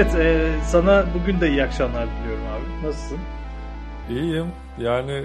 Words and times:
Evet, 0.00 0.14
e, 0.14 0.52
sana 0.64 1.06
bugün 1.14 1.40
de 1.40 1.48
iyi 1.48 1.62
akşamlar 1.62 2.08
diliyorum 2.08 2.44
abi. 2.46 2.86
Nasılsın? 2.86 3.18
İyiyim. 4.10 4.46
Yani 4.78 5.24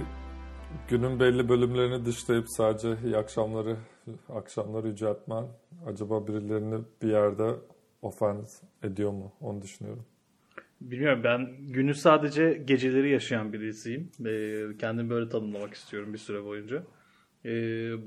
günün 0.88 1.20
belli 1.20 1.50
bölümlerini 1.50 2.06
dışlayıp 2.06 2.50
sadece 2.50 2.96
iyi 3.06 3.18
akşamları 3.18 3.76
akşamları 4.36 4.88
yüceltmen 4.88 5.44
acaba 5.88 6.28
birilerini 6.28 6.82
bir 7.02 7.08
yerde 7.08 7.56
ofens 8.02 8.62
ediyor 8.84 9.12
mu? 9.12 9.32
Onu 9.42 9.62
düşünüyorum. 9.62 10.06
Bilmiyorum 10.82 11.22
ben 11.24 11.48
günü 11.74 11.94
sadece 11.94 12.64
geceleri 12.66 13.10
yaşayan 13.10 13.54
birisiyim. 13.54 14.12
E, 14.26 14.64
kendimi 14.78 15.10
böyle 15.10 15.30
tanımlamak 15.30 15.74
istiyorum 15.74 16.14
bir 16.14 16.18
süre 16.18 16.44
boyunca. 16.44 16.84
E, 17.46 17.52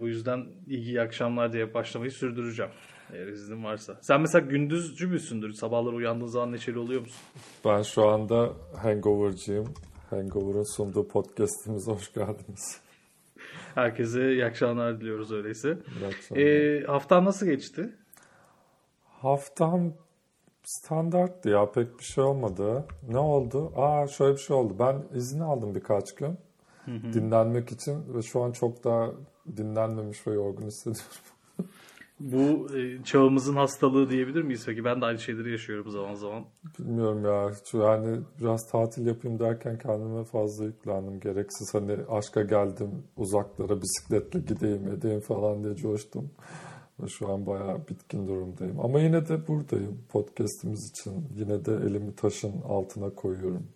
bu 0.01 0.09
yüzden 0.09 0.47
iyi 0.67 1.01
akşamlar 1.01 1.53
diye 1.53 1.75
başlamayı 1.75 2.11
sürdüreceğim. 2.11 2.73
Eğer 3.13 3.27
iznin 3.27 3.65
varsa. 3.65 3.99
Sen 4.03 4.21
mesela 4.21 4.47
gündüzcü 4.47 5.07
müsündür? 5.07 5.53
Sabahları 5.53 5.95
uyandığın 5.95 6.27
zaman 6.27 6.53
neşeli 6.53 6.79
oluyor 6.79 7.01
musun? 7.01 7.21
Ben 7.65 7.83
şu 7.83 8.09
anda 8.09 8.53
hangover'cıyım. 8.77 9.75
Hangover'ın 10.11 10.77
sunduğu 10.77 11.09
podcast'imize 11.09 11.93
hoş 11.93 12.13
geldiniz. 12.13 12.81
Herkese 13.75 14.33
iyi 14.33 14.45
akşamlar 14.45 15.01
diliyoruz 15.01 15.33
öyleyse. 15.33 15.79
İyi 16.01 16.07
akşamlar. 16.07 16.43
E, 16.43 16.85
haftan 16.87 17.25
nasıl 17.25 17.47
geçti? 17.47 17.91
Haftam 19.05 19.93
standarttı 20.65 21.49
ya 21.49 21.73
pek 21.73 21.99
bir 21.99 22.05
şey 22.05 22.25
olmadı. 22.25 22.85
Ne 23.09 23.19
oldu? 23.19 23.73
Aa 23.77 24.07
şöyle 24.07 24.33
bir 24.33 24.41
şey 24.41 24.57
oldu. 24.57 24.77
Ben 24.79 25.05
izin 25.15 25.41
aldım 25.41 25.75
birkaç 25.75 26.15
gün. 26.15 26.39
Dinlenmek 26.87 27.73
için 27.73 28.15
ve 28.15 28.23
şu 28.23 28.43
an 28.43 28.53
çok 28.53 28.85
daha 28.85 29.11
dinlenmemiş 29.57 30.27
ve 30.27 30.33
yorgun 30.33 30.67
hissediyorum. 30.67 31.11
Bu 32.21 32.77
e, 32.77 33.05
çağımızın 33.05 33.57
hastalığı 33.57 34.11
diyebilir 34.11 34.43
miyiz 34.43 34.63
peki? 34.67 34.85
Ben 34.85 35.01
de 35.01 35.05
aynı 35.05 35.19
şeyleri 35.19 35.51
yaşıyorum 35.51 35.91
zaman 35.91 36.15
zaman. 36.15 36.45
Bilmiyorum 36.79 37.25
ya. 37.25 37.51
Yani 37.83 38.21
biraz 38.41 38.71
tatil 38.71 39.07
yapayım 39.07 39.39
derken 39.39 39.79
kendime 39.79 40.25
fazla 40.25 40.65
yüklendim. 40.65 41.21
Gereksiz 41.21 41.75
hani 41.75 41.97
aşka 42.09 42.43
geldim 42.43 42.91
uzaklara 43.17 43.83
bisikletle 43.83 44.41
gideyim 44.41 44.89
edeyim 44.89 45.21
falan 45.21 45.65
diye 45.65 45.75
coştum. 45.75 46.31
Şu 47.09 47.29
an 47.29 47.47
bayağı 47.47 47.89
bitkin 47.89 48.29
durumdayım. 48.29 48.81
Ama 48.81 49.01
yine 49.01 49.29
de 49.29 49.49
buradayım 49.49 49.99
podcast'imiz 50.09 50.91
için. 50.91 51.29
Yine 51.37 51.65
de 51.65 51.73
elimi 51.73 52.15
taşın 52.17 52.53
altına 52.69 53.11
koyuyorum. 53.11 53.67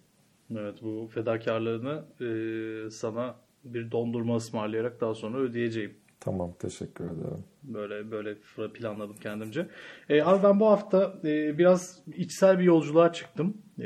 Evet 0.50 0.82
bu 0.82 1.08
fedakarlığını 1.14 2.04
e, 2.20 2.90
sana 2.90 3.36
bir 3.64 3.90
dondurma 3.90 4.36
ısmarlayarak 4.36 5.00
daha 5.00 5.14
sonra 5.14 5.38
ödeyeceğim. 5.38 6.01
Tamam 6.24 6.52
teşekkür 6.58 7.04
ederim. 7.04 7.44
Böyle 7.62 8.10
böyle 8.10 8.34
planladım 8.74 9.16
kendimce. 9.16 9.66
E, 10.08 10.22
abi 10.22 10.42
ben 10.42 10.60
bu 10.60 10.66
hafta 10.66 11.14
e, 11.24 11.58
biraz 11.58 12.02
içsel 12.16 12.58
bir 12.58 12.64
yolculuğa 12.64 13.12
çıktım. 13.12 13.56
E, 13.78 13.82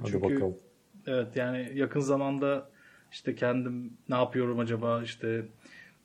Hadi 0.00 0.10
çünkü, 0.10 0.22
bakalım. 0.34 0.56
Evet 1.06 1.36
yani 1.36 1.72
yakın 1.74 2.00
zamanda 2.00 2.68
işte 3.12 3.34
kendim 3.34 3.92
ne 4.08 4.16
yapıyorum 4.16 4.58
acaba 4.58 5.02
işte 5.02 5.46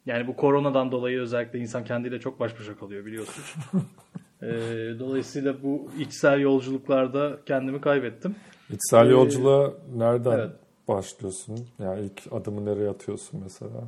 yani 0.05 0.27
bu 0.27 0.35
koronadan 0.35 0.91
dolayı 0.91 1.19
özellikle 1.19 1.59
insan 1.59 1.83
kendiyle 1.85 2.19
çok 2.19 2.39
baş 2.39 2.59
başa 2.59 2.77
kalıyor 2.77 3.05
biliyorsun. 3.05 3.43
e, 4.41 4.47
dolayısıyla 4.99 5.63
bu 5.63 5.91
içsel 5.99 6.39
yolculuklarda 6.39 7.39
kendimi 7.45 7.81
kaybettim. 7.81 8.35
İçsel 8.69 9.07
Ee, 9.07 9.11
yolculuğa 9.11 9.73
nereden 9.95 10.39
evet. 10.39 10.51
başlıyorsun? 10.87 11.67
Yani 11.79 12.01
ilk 12.05 12.33
adımı 12.33 12.65
nereye 12.65 12.89
atıyorsun 12.89 13.39
mesela? 13.43 13.83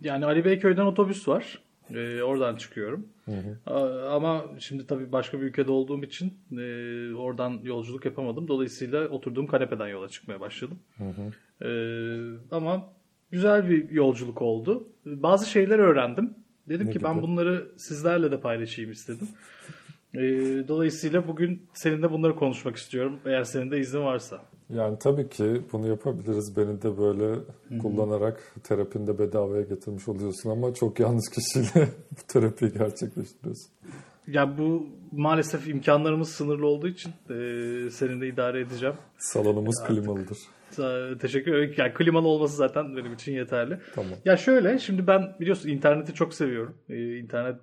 Yani 0.00 0.24
Ali 0.26 0.44
Beyköy'den 0.44 0.86
otobüs 0.86 1.28
var. 1.28 1.58
Ee, 1.94 2.22
oradan 2.22 2.56
çıkıyorum. 2.56 3.06
A- 3.66 4.08
Ama 4.16 4.44
şimdi 4.58 4.86
tabii 4.86 5.12
başka 5.12 5.40
bir 5.40 5.46
ülkede 5.46 5.70
olduğum 5.72 6.02
için 6.04 6.34
e, 6.52 7.14
oradan 7.14 7.60
yolculuk 7.62 8.04
yapamadım. 8.04 8.48
Dolayısıyla 8.48 9.08
oturduğum 9.08 9.46
kanepeden 9.46 9.88
yola 9.88 10.08
çıkmaya 10.08 10.40
başladım. 10.40 10.78
Ee, 11.62 11.66
ama 12.56 12.88
güzel 13.30 13.70
bir 13.70 13.90
yolculuk 13.90 14.42
oldu. 14.42 14.88
Bazı 15.06 15.50
şeyler 15.50 15.78
öğrendim. 15.78 16.34
Dedim 16.68 16.86
Ne 16.86 16.90
ki 16.92 17.02
ben 17.04 17.12
gibi? 17.14 17.22
bunları 17.22 17.68
sizlerle 17.76 18.30
de 18.30 18.40
paylaşayım 18.40 18.90
istedim. 18.90 19.28
Ee, 20.14 20.20
dolayısıyla 20.68 21.28
bugün 21.28 21.62
seninle 21.74 22.10
bunları 22.12 22.36
konuşmak 22.36 22.76
istiyorum. 22.76 23.20
Eğer 23.26 23.44
senin 23.44 23.70
de 23.70 23.78
iznin 23.80 24.00
varsa. 24.00 24.42
Yani 24.70 24.98
tabii 24.98 25.28
ki 25.28 25.62
bunu 25.72 25.88
yapabiliriz. 25.88 26.56
Beni 26.56 26.82
de 26.82 26.98
böyle 26.98 27.38
kullanarak 27.82 28.54
terapinde 28.64 29.18
bedavaya 29.18 29.62
getirmiş 29.62 30.08
oluyorsun 30.08 30.50
ama 30.50 30.74
çok 30.74 31.00
yanlış 31.00 31.24
kişiyle 31.28 31.88
bu 32.10 32.32
terapiyi 32.32 32.72
gerçekleştiriyorsun. 32.72 33.70
Ya 34.26 34.58
bu 34.58 34.86
maalesef 35.12 35.68
imkanlarımız 35.68 36.28
sınırlı 36.28 36.66
olduğu 36.66 36.88
için 36.88 37.10
e, 37.10 37.34
seninle 37.90 38.28
idare 38.28 38.60
edeceğim. 38.60 38.94
Salonumuz 39.18 39.74
klimalıdır. 39.86 40.38
Sa- 40.72 41.18
Teşekkür 41.18 41.54
ederim. 41.54 41.74
Yani 41.76 41.94
klimalı 41.94 42.28
olması 42.28 42.56
zaten 42.56 42.96
benim 42.96 43.12
için 43.14 43.32
yeterli. 43.32 43.78
Tamam. 43.94 44.12
Ya 44.24 44.36
şöyle 44.36 44.78
şimdi 44.78 45.06
ben 45.06 45.34
biliyorsun 45.40 45.68
interneti 45.68 46.14
çok 46.14 46.34
seviyorum. 46.34 46.74
Ee, 46.88 47.16
internet 47.18 47.56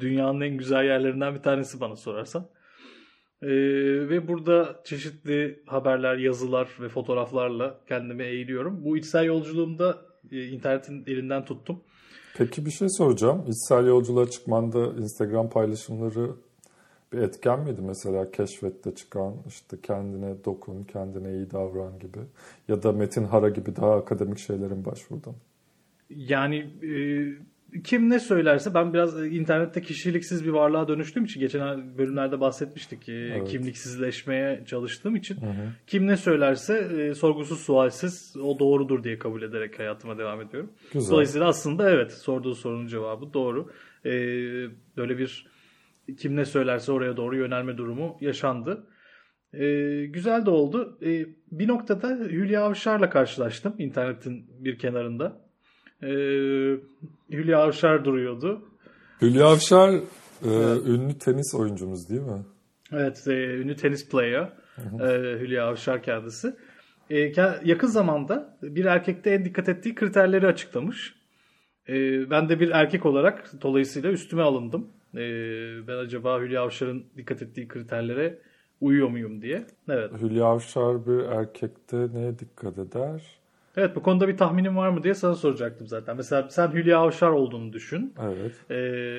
dünyanın 0.00 0.40
en 0.40 0.56
güzel 0.56 0.84
yerlerinden 0.84 1.34
bir 1.34 1.42
tanesi 1.42 1.80
bana 1.80 1.96
sorarsan. 1.96 2.46
Ee, 3.42 3.48
ve 4.08 4.28
burada 4.28 4.80
çeşitli 4.84 5.62
haberler, 5.66 6.16
yazılar 6.16 6.68
ve 6.80 6.88
fotoğraflarla 6.88 7.80
kendimi 7.88 8.22
eğiliyorum. 8.22 8.84
Bu 8.84 8.96
içsel 8.96 9.24
yolculuğumda 9.24 9.98
e, 10.32 10.44
internetin 10.44 11.04
elinden 11.06 11.44
tuttum. 11.44 11.80
Peki 12.36 12.66
bir 12.66 12.70
şey 12.70 12.88
soracağım. 12.88 13.44
İçsel 13.48 13.86
yolculuğa 13.86 14.30
çıkmanda 14.30 14.86
Instagram 14.86 15.50
paylaşımları 15.50 16.30
bir 17.12 17.18
etken 17.18 17.60
miydi? 17.60 17.80
Mesela 17.82 18.30
keşfette 18.30 18.94
çıkan 18.94 19.34
işte 19.48 19.76
kendine 19.82 20.44
dokun, 20.44 20.84
kendine 20.84 21.32
iyi 21.32 21.50
davran 21.50 21.98
gibi. 21.98 22.18
Ya 22.68 22.82
da 22.82 22.92
Metin 22.92 23.24
Hara 23.24 23.48
gibi 23.48 23.76
daha 23.76 23.94
akademik 23.94 24.38
şeylerin 24.38 24.84
başvurdun. 24.84 25.36
Yani 26.10 26.56
e, 26.82 26.92
kim 27.84 28.10
ne 28.10 28.20
söylerse 28.20 28.74
ben 28.74 28.92
biraz 28.94 29.22
e, 29.22 29.28
internette 29.28 29.82
kişiliksiz 29.82 30.44
bir 30.44 30.50
varlığa 30.50 30.88
dönüştüğüm 30.88 31.24
için 31.24 31.40
geçen 31.40 31.98
bölümlerde 31.98 32.40
bahsetmiştik. 32.40 33.08
E, 33.08 33.12
Evet. 33.12 33.48
Kimliksizleşmeye 33.48 34.64
çalıştığım 34.66 35.16
için 35.16 35.38
kim 35.86 36.06
ne 36.06 36.16
söylerse 36.16 36.78
e, 36.78 37.14
sorgusuz 37.14 37.60
sualsiz 37.60 38.36
o 38.42 38.58
doğrudur 38.58 39.04
diye 39.04 39.18
kabul 39.18 39.42
ederek 39.42 39.78
hayatıma 39.78 40.18
devam 40.18 40.40
ediyorum. 40.40 40.72
Güzel. 40.92 41.12
Dolayısıyla 41.12 41.48
aslında 41.48 41.90
evet 41.90 42.12
sorduğu 42.12 42.54
sorunun 42.54 42.86
cevabı 42.86 43.32
doğru. 43.34 43.70
E, 44.04 44.10
böyle 44.96 45.18
bir 45.18 45.46
kim 46.18 46.36
ne 46.36 46.44
söylerse 46.44 46.92
oraya 46.92 47.16
doğru 47.16 47.36
yönelme 47.36 47.76
durumu 47.78 48.16
yaşandı. 48.20 48.86
E, 49.52 50.06
güzel 50.06 50.46
de 50.46 50.50
oldu. 50.50 50.98
E, 51.02 51.26
bir 51.50 51.68
noktada 51.68 52.08
Hülya 52.08 52.62
Avşar'la 52.62 53.10
karşılaştım 53.10 53.74
internetin 53.78 54.46
bir 54.64 54.78
kenarında. 54.78 55.45
Ee, 56.02 56.06
Hülya 57.30 57.58
Avşar 57.58 58.04
duruyordu. 58.04 58.62
Hülya 59.22 59.46
Avşar 59.46 59.90
e, 60.44 60.50
ünlü 60.86 61.18
tenis 61.18 61.54
oyuncumuz 61.54 62.10
değil 62.10 62.22
mi? 62.22 62.44
Evet, 62.92 63.24
e, 63.26 63.32
ünlü 63.32 63.76
tenis 63.76 64.08
player 64.08 64.52
e, 65.00 65.06
Hülya 65.40 65.66
Avşar 65.66 66.02
kendisi. 66.02 66.56
E, 67.10 67.32
yakın 67.64 67.86
zamanda 67.86 68.58
bir 68.62 68.84
erkekte 68.84 69.30
en 69.30 69.44
dikkat 69.44 69.68
ettiği 69.68 69.94
kriterleri 69.94 70.46
açıklamış. 70.46 71.14
E, 71.88 71.94
ben 72.30 72.48
de 72.48 72.60
bir 72.60 72.70
erkek 72.70 73.06
olarak 73.06 73.52
dolayısıyla 73.62 74.10
üstüme 74.10 74.42
alındım. 74.42 74.88
E, 75.14 75.18
ben 75.88 75.96
acaba 75.96 76.40
Hülya 76.40 76.62
Avşar'ın 76.62 77.04
dikkat 77.16 77.42
ettiği 77.42 77.68
kriterlere 77.68 78.38
uyuyor 78.80 79.08
muyum 79.08 79.42
diye. 79.42 79.66
Evet. 79.88 80.10
Hülya 80.22 80.44
Avşar 80.44 81.06
bir 81.06 81.18
erkekte 81.18 81.96
neye 82.14 82.38
dikkat 82.38 82.78
eder? 82.78 83.22
Evet 83.76 83.96
bu 83.96 84.02
konuda 84.02 84.28
bir 84.28 84.36
tahminin 84.36 84.76
var 84.76 84.88
mı 84.88 85.02
diye 85.02 85.14
sana 85.14 85.34
soracaktım 85.34 85.86
zaten. 85.86 86.16
Mesela 86.16 86.48
sen 86.50 86.72
Hülya 86.72 86.98
Avşar 86.98 87.30
olduğunu 87.30 87.72
düşün. 87.72 88.14
Evet. 88.22 88.70
e, 88.70 88.74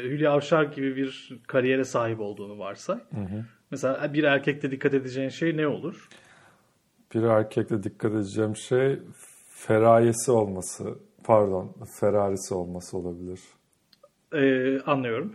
Hülya 0.09 0.31
Avşar 0.31 0.63
gibi 0.63 0.95
bir 0.95 1.39
kariyere 1.47 1.83
sahip 1.83 2.19
olduğunu 2.19 2.59
varsay. 2.59 2.99
Mesela 3.71 4.13
bir 4.13 4.23
erkekte 4.23 4.71
dikkat 4.71 4.93
edeceğin 4.93 5.29
şey 5.29 5.57
ne 5.57 5.67
olur? 5.67 6.09
Bir 7.13 7.23
erkekte 7.23 7.83
dikkat 7.83 8.11
edeceğim 8.11 8.55
şey 8.55 8.99
ferayesi 9.49 10.31
olması. 10.31 10.95
Pardon, 11.23 11.75
Ferrarisi 11.99 12.53
olması 12.53 12.97
olabilir. 12.97 13.39
E, 14.33 14.79
anlıyorum. 14.81 15.33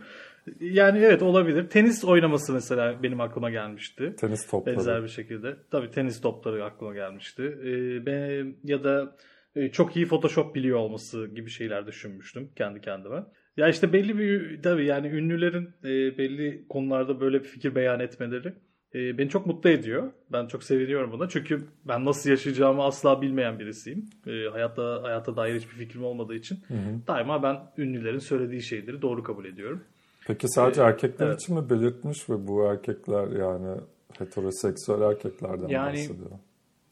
Yani 0.59 0.99
evet 0.99 1.21
olabilir. 1.21 1.69
Tenis 1.69 2.05
oynaması 2.05 2.53
mesela 2.53 3.03
benim 3.03 3.21
aklıma 3.21 3.49
gelmişti. 3.49 4.15
Tenis 4.19 4.47
topları. 4.47 4.75
Benzer 4.75 5.03
bir 5.03 5.07
şekilde. 5.07 5.55
Tabii 5.71 5.91
tenis 5.91 6.21
topları 6.21 6.65
aklıma 6.65 6.93
gelmişti. 6.93 7.43
E, 7.43 8.05
ben, 8.05 8.55
ya 8.63 8.83
da 8.83 9.15
e, 9.55 9.71
çok 9.71 9.95
iyi 9.95 10.05
Photoshop 10.05 10.55
biliyor 10.55 10.77
olması 10.77 11.27
gibi 11.27 11.49
şeyler 11.49 11.87
düşünmüştüm 11.87 12.49
kendi 12.55 12.81
kendime. 12.81 13.23
Ya 13.57 13.69
işte 13.69 13.93
belli 13.93 14.17
bir 14.17 14.61
tabii 14.61 14.85
yani 14.85 15.07
ünlülerin 15.07 15.69
e, 15.83 16.17
belli 16.17 16.67
konularda 16.69 17.19
böyle 17.19 17.39
bir 17.39 17.47
fikir 17.47 17.75
beyan 17.75 17.99
etmeleri 17.99 18.53
e, 18.95 19.17
beni 19.17 19.29
çok 19.29 19.45
mutlu 19.45 19.69
ediyor. 19.69 20.11
Ben 20.31 20.47
çok 20.47 20.63
seviniyorum 20.63 21.11
buna. 21.11 21.29
Çünkü 21.29 21.63
ben 21.85 22.05
nasıl 22.05 22.29
yaşayacağımı 22.29 22.83
asla 22.83 23.21
bilmeyen 23.21 23.59
birisiyim. 23.59 24.05
E, 24.27 24.49
hayatta 24.51 25.03
hayata 25.03 25.35
dair 25.35 25.55
hiçbir 25.55 25.75
fikrim 25.75 26.03
olmadığı 26.03 26.35
için 26.35 26.59
daima 27.07 27.43
ben 27.43 27.57
ünlülerin 27.77 28.19
söylediği 28.19 28.61
şeyleri 28.61 29.01
doğru 29.01 29.23
kabul 29.23 29.45
ediyorum. 29.45 29.83
Peki 30.27 30.47
sadece 30.49 30.81
Ee, 30.81 30.85
erkekler 30.85 31.27
evet. 31.27 31.41
için 31.41 31.55
mi 31.55 31.69
belirtmiş 31.69 32.29
ve 32.29 32.47
bu 32.47 32.65
erkekler 32.65 33.27
yani 33.27 33.77
Heteroseksüel 34.17 35.01
erkeklerden 35.01 35.67
Yani- 35.67 35.93
bahsediyor. 35.93 36.29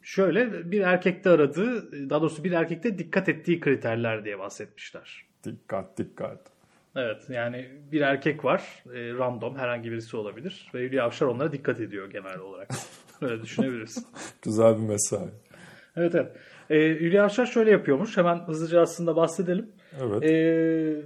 Şöyle 0.04 0.72
bir 0.72 0.82
erkekte 0.82 1.30
aradığı, 1.30 1.92
daha 2.10 2.22
doğrusu 2.22 2.44
bir 2.44 2.52
erkekte 2.52 2.98
dikkat 2.98 3.30
ettiği 3.30 3.60
kriterler 3.60 4.26
diye 4.26 4.40
bahsetmişler. 4.40 5.26
Dikkat 5.44 5.98
dikkat. 5.98 6.40
Evet 6.96 7.22
yani 7.30 7.70
bir 7.92 8.02
erkek 8.02 8.46
var 8.46 8.84
e, 8.94 9.14
random 9.14 9.56
herhangi 9.58 9.92
birisi 9.92 10.18
olabilir 10.18 10.72
ve 10.76 10.80
Hülya 10.80 11.04
Avşar 11.06 11.26
onlara 11.26 11.52
dikkat 11.52 11.80
ediyor 11.80 12.10
genel 12.10 12.40
olarak. 12.40 12.70
Öyle 13.22 13.42
düşünebilirsin. 13.42 14.06
Güzel 14.42 14.78
bir 14.78 14.82
mesai. 14.88 15.28
Evet 15.96 16.16
evet. 16.16 16.32
E, 16.70 16.76
Hülya 17.00 17.24
Avşar 17.24 17.46
şöyle 17.46 17.72
yapıyormuş 17.72 18.18
hemen 18.18 18.36
hızlıca 18.40 18.82
aslında 18.82 19.16
bahsedelim. 19.16 19.70
Evet. 20.02 20.24
E, 20.24 21.02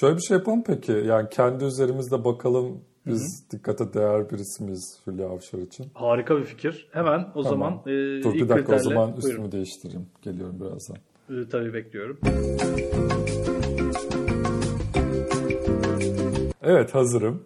Şöyle 0.00 0.16
bir 0.16 0.22
şey 0.22 0.36
yapalım 0.36 0.62
peki. 0.66 0.92
Yani 0.92 1.28
kendi 1.30 1.64
üzerimizde 1.64 2.24
bakalım 2.24 2.80
biz 3.06 3.46
dikkate 3.50 3.92
değer 3.94 4.30
birisi 4.30 4.64
miyiz 4.64 4.98
Hülya 5.06 5.28
Avşar 5.28 5.58
için? 5.58 5.86
harika 5.94 6.36
bir 6.38 6.44
fikir. 6.44 6.88
Hemen 6.92 7.26
o 7.34 7.42
Tamam. 7.42 7.44
zaman 7.44 7.72
e, 7.72 8.22
Dur 8.22 8.34
bir 8.34 8.48
dakika 8.48 8.72
o 8.72 8.76
kriterle- 8.76 8.78
zaman 8.82 9.06
Buyurun. 9.12 9.28
üstümü 9.28 9.52
değiştireyim. 9.52 10.06
Geliyorum 10.22 10.60
birazdan. 10.60 10.96
E, 11.30 11.48
tabii 11.50 11.74
bekliyorum. 11.74 12.18
Evet 16.62 16.94
hazırım. 16.94 17.42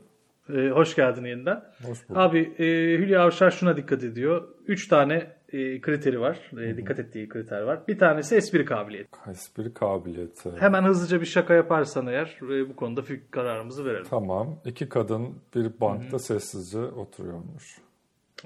E, 0.54 0.69
hoş 0.69 0.94
geldin 0.96 1.25
yeniden. 1.25 1.62
Hoş 1.87 2.08
bulduk. 2.08 2.20
Abi 2.22 2.38
e, 2.58 2.64
Hülya 2.99 3.22
Avşar 3.22 3.50
şuna 3.50 3.76
dikkat 3.76 4.04
ediyor. 4.04 4.49
Üç 4.66 4.88
tane 4.88 5.26
e, 5.52 5.81
kriteri 5.81 6.20
var. 6.20 6.50
E, 6.60 6.76
dikkat 6.76 6.99
ettiği 6.99 7.28
kriter 7.28 7.62
var. 7.62 7.81
Bir 7.88 7.99
tanesi 7.99 8.37
espri 8.37 8.64
kabiliyeti. 8.64 9.10
Espri 9.31 9.75
kabiliyeti. 9.75 10.50
Hemen 10.58 10.82
hızlıca 10.82 11.20
bir 11.20 11.26
şaka 11.26 11.54
yaparsan 11.54 12.06
eğer 12.06 12.38
e, 12.43 12.69
bu 12.69 12.76
konuda 12.76 13.02
fikir 13.02 13.31
kararımızı 13.31 13.84
verelim. 13.84 14.06
Tamam. 14.10 14.58
İki 14.64 14.88
kadın 14.88 15.34
bir 15.54 15.81
bankta 15.81 16.19
sessizce 16.19 16.78
oturuyormuş. 16.78 17.78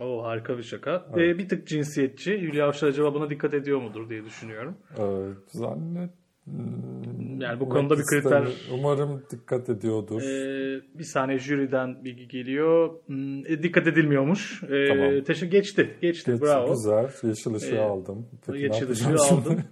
O 0.00 0.25
harika 0.25 0.58
bir 0.58 0.62
şaka. 0.62 1.06
E, 1.17 1.38
bir 1.38 1.49
tık 1.49 1.67
cinsiyetçi. 1.67 2.41
Hülya 2.41 2.67
Avşar 2.67 2.88
acaba 2.88 3.14
buna 3.14 3.31
dikkat 3.31 3.55
ediyor 3.55 3.82
mudur 3.82 4.08
diye 4.08 4.25
düşünüyorum. 4.25 4.76
Ee, 4.99 5.03
zannet... 5.49 6.11
Yani 7.38 7.61
bu 7.61 7.69
konuda 7.69 7.94
bir 7.99 8.03
kriter-. 8.03 8.49
Umarım 8.73 9.23
dikkat 9.31 9.69
ediyordur. 9.69 10.23
E, 10.23 10.81
bir 10.99 11.05
saniye 11.05 11.38
jüriden 11.38 12.05
bilgi 12.05 12.29
geliyor. 12.29 12.91
Hmm, 13.06 13.47
e, 13.47 13.62
dikkat 13.62 13.87
edilmiyormuş. 13.87 14.62
E, 14.62 14.88
Tamam. 14.88 15.25
Teşekkür 15.25 15.50
geçti. 15.53 15.94
Geçti. 16.03 16.31
Geç- 16.33 16.43
Bravo. 16.43 16.71
Güzel. 16.73 17.11
Yeşil 17.29 17.55
ışığı 17.55 17.75
Ee, 17.75 17.79
aldım. 17.81 18.27
Peki 18.47 18.59
ne 18.59 18.62
Geçti 18.62 18.88
dışı 18.88 19.03
yapacağım 19.05 19.29
şimdi? 19.44 19.49
aldın. 19.49 19.65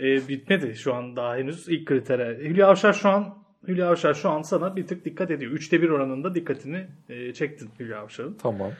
E, 0.00 0.28
bitmedi 0.28 0.74
şu 0.76 0.94
an 0.94 1.16
daha 1.16 1.36
henüz 1.36 1.68
ilk 1.68 1.86
kritere. 1.86 2.38
Hülya 2.38 2.66
Avşar 2.68 2.92
şu 2.92 3.08
an 3.08 3.34
Hülya 3.68 3.88
Avşar 3.90 4.14
şu 4.14 4.28
an 4.30 4.42
sana 4.42 4.76
bir 4.76 4.86
tık 4.86 5.04
dikkat 5.04 5.30
ediyor. 5.30 5.52
Üçte 5.52 5.82
bir 5.82 5.88
oranında 5.90 6.34
dikkatini 6.34 6.86
e, 7.08 7.32
çektin 7.32 7.68
Hülya 7.80 7.98
Avşar'ın. 7.98 8.34
Tamam. 8.42 8.70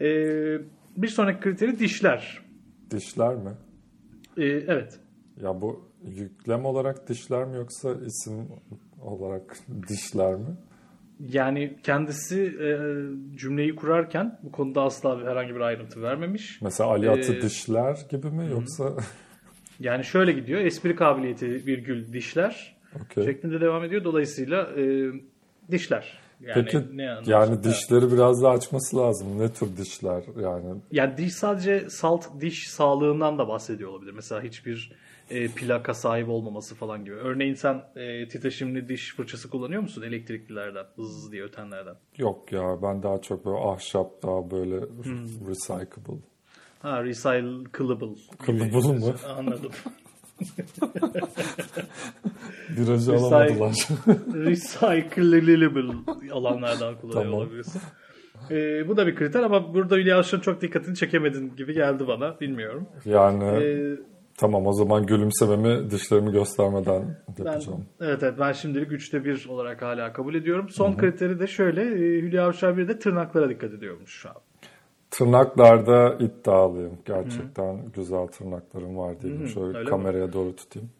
E, 0.00 0.06
bir 0.96 1.08
sonraki 1.08 1.40
kriteri 1.40 1.78
dişler. 1.78 2.40
Dişler 2.90 3.34
mi? 3.34 3.50
E, 4.36 4.44
evet. 4.44 5.00
Ya 5.42 5.60
bu 5.60 5.91
yüklem 6.04 6.64
olarak 6.64 7.08
dişler 7.08 7.44
mi 7.44 7.56
yoksa 7.56 7.94
isim 8.06 8.48
olarak 9.02 9.58
dişler 9.88 10.34
mi? 10.34 10.56
Yani 11.28 11.76
kendisi 11.82 12.40
e, 12.40 12.68
cümleyi 13.36 13.76
kurarken 13.76 14.38
bu 14.42 14.52
konuda 14.52 14.82
asla 14.82 15.20
bir, 15.20 15.24
herhangi 15.24 15.54
bir 15.54 15.60
ayrıntı 15.60 16.02
vermemiş. 16.02 16.58
Mesela 16.62 16.90
Ali 16.90 17.10
Atı 17.10 17.34
Ee, 17.34 17.42
dişler 17.42 17.98
gibi 18.10 18.26
mi 18.26 18.50
yoksa 18.50 18.92
Yani 19.80 20.04
şöyle 20.04 20.32
gidiyor. 20.32 20.60
Espri 20.60 20.96
kabiliyeti 20.96 21.46
virgül 21.66 22.12
dişler 22.12 22.76
okey. 23.04 23.24
şeklinde 23.24 23.60
devam 23.60 23.84
ediyor. 23.84 24.04
Dolayısıyla 24.04 24.68
e, 24.76 25.12
dişler. 25.70 26.18
Yani 26.40 26.54
Peki 26.54 26.96
ne 26.96 27.16
yani 27.26 27.64
dişleri 27.64 28.12
biraz 28.12 28.42
daha 28.42 28.52
açması 28.52 28.96
lazım. 28.96 29.38
Ne 29.38 29.52
tür 29.52 29.76
dişler 29.76 30.22
yani? 30.42 30.80
Yani 30.92 31.16
diş 31.16 31.32
sadece 31.32 31.90
salt 31.90 32.40
diş 32.40 32.68
sağlığından 32.68 33.38
da 33.38 33.48
bahsediyor 33.48 33.90
olabilir. 33.90 34.12
Mesela 34.12 34.42
hiçbir 34.42 34.92
e, 35.32 35.48
plaka 35.48 35.94
sahip 35.94 36.28
olmaması 36.28 36.74
falan 36.74 37.04
gibi. 37.04 37.14
Örneğin 37.14 37.54
sen 37.54 37.82
e, 37.96 38.28
titreşimli 38.28 38.88
diş 38.88 39.14
fırçası 39.14 39.50
kullanıyor 39.50 39.82
musun 39.82 40.02
elektriklilerden? 40.02 40.84
Hızlı 40.96 41.32
diye 41.32 41.42
ötenlerden. 41.42 41.94
Yok 42.18 42.52
ya 42.52 42.78
ben 42.82 43.02
daha 43.02 43.20
çok 43.22 43.46
böyle 43.46 43.58
ahşap 43.58 44.22
daha 44.22 44.50
böyle 44.50 44.76
Hmm. 44.80 45.48
recyclable. 45.48 46.20
Ha 46.82 47.04
recyclable. 47.04 48.16
Kılıbıl 48.38 48.92
mı? 48.92 49.14
Anladım. 49.38 49.70
Virajı 52.70 53.12
alamadılar. 53.16 53.88
Recyclable 54.34 55.92
alanlardan 56.32 56.96
kullanıyor 57.00 57.22
Tamam. 57.24 57.38
olabilirsin. 57.38 57.80
E, 58.50 58.88
bu 58.88 58.96
da 58.96 59.06
bir 59.06 59.16
kriter 59.16 59.42
ama 59.42 59.74
burada 59.74 59.96
Hülya 59.96 60.18
Avşar'ın 60.18 60.42
çok 60.42 60.60
dikkatini 60.60 60.96
çekemedin 60.96 61.56
gibi 61.56 61.74
geldi 61.74 62.06
bana. 62.08 62.40
Bilmiyorum. 62.40 62.88
yani 63.04 63.44
E, 63.44 63.96
tamam 64.36 64.66
o 64.66 64.72
zaman 64.72 65.06
gülümsememi 65.06 65.90
dişlerimi 65.90 66.32
göstermeden 66.32 67.16
Ben, 67.38 67.44
yapacağım. 67.44 67.84
evet 68.00 68.22
evet 68.22 68.34
ben 68.40 68.52
şimdilik 68.52 68.92
üçte 68.92 69.24
bir 69.24 69.46
olarak 69.48 69.82
hala 69.82 70.12
kabul 70.12 70.34
ediyorum. 70.34 70.68
Son 70.68 70.96
kriteri 70.96 71.40
de 71.40 71.46
şöyle. 71.46 71.82
e, 71.82 72.22
Hülya 72.22 72.46
Avşar 72.46 72.76
bir 72.76 72.88
de 72.88 72.98
tırnaklara 72.98 73.48
dikkat 73.48 73.72
ediyormuş 73.72 74.10
şu 74.10 74.28
an. 74.28 74.36
Tırnaklarda 75.10 76.14
iddialıyım. 76.20 76.98
Gerçekten 77.04 77.92
güzel 77.94 78.26
tırnaklarım 78.26 78.96
var 78.98 79.20
diyeyim. 79.22 79.48
Şöyle 79.48 79.78
öyle 79.78 79.90
kameraya 79.90 80.32
doğru 80.32 80.56
tutayım. 80.56 80.90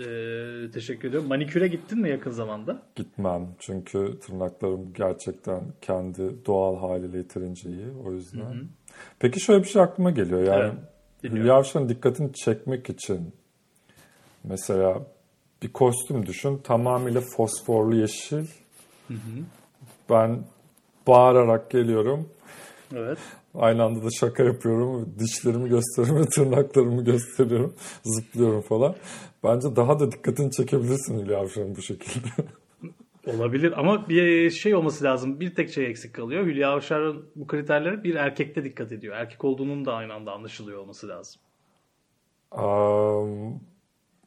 Ee, 0.00 0.70
teşekkür 0.74 1.08
ediyorum. 1.08 1.28
Maniküre 1.28 1.68
gittin 1.68 2.00
mi 2.00 2.08
yakın 2.10 2.30
zamanda? 2.30 2.82
Gitmem. 2.96 3.48
Çünkü 3.58 4.18
tırnaklarım 4.20 4.92
gerçekten 4.92 5.60
kendi 5.80 6.46
doğal 6.46 6.76
haliyle 6.76 7.16
yeterince 7.18 7.68
iyi. 7.70 7.86
O 8.06 8.12
yüzden. 8.12 8.64
Peki 9.18 9.40
şöyle 9.40 9.62
bir 9.62 9.68
şey 9.68 9.82
aklıma 9.82 10.10
geliyor. 10.10 10.42
Yani 10.42 10.62
Evet, 10.62 10.74
dinliyorum. 11.24 11.42
Hülya 11.44 11.54
Avşar'ın 11.54 11.88
dikkatini 11.88 12.32
çekmek 12.32 12.90
için 12.90 13.32
mesela 14.44 15.06
bir 15.62 15.72
kostüm 15.72 16.26
düşün. 16.26 16.58
Tamamıyla 16.58 17.20
fosforlu 17.20 17.96
yeşil. 17.96 18.46
Ben 20.10 20.44
bağırarak 21.06 21.70
geliyorum. 21.70 22.28
Evet. 22.96 23.18
Aynı 23.54 23.82
anda 23.82 24.04
da 24.04 24.08
şaka 24.10 24.42
yapıyorum. 24.42 25.14
Dişlerimi 25.18 25.68
gösteriyorum 25.68 26.26
tırnaklarımı 26.34 27.04
gösteriyorum. 27.04 27.74
Zıplıyorum 28.04 28.62
falan. 28.62 28.94
Bence 29.44 29.76
daha 29.76 30.00
da 30.00 30.12
dikkatini 30.12 30.50
çekebilirsin 30.50 31.24
Hülya 31.24 31.38
Avşar'ın 31.38 31.76
bu 31.76 31.82
şekilde. 31.82 32.28
Olabilir 33.26 33.80
ama 33.80 34.08
bir 34.08 34.50
şey 34.50 34.74
olması 34.74 35.04
lazım. 35.04 35.40
Bir 35.40 35.54
tek 35.54 35.70
şey 35.70 35.86
eksik 35.86 36.14
kalıyor. 36.14 36.46
Hülya 36.46 36.70
Avşar'ın 36.70 37.26
bu 37.36 37.46
kriterlere 37.46 38.04
bir 38.04 38.14
erkekte 38.14 38.64
dikkat 38.64 38.92
ediyor. 38.92 39.16
Erkek 39.16 39.44
olduğunun 39.44 39.84
da 39.84 39.94
aynı 39.94 40.14
anda 40.14 40.32
anlaşılıyor 40.32 40.78
olması 40.78 41.08
lazım. 41.08 41.40
Am, 42.50 43.60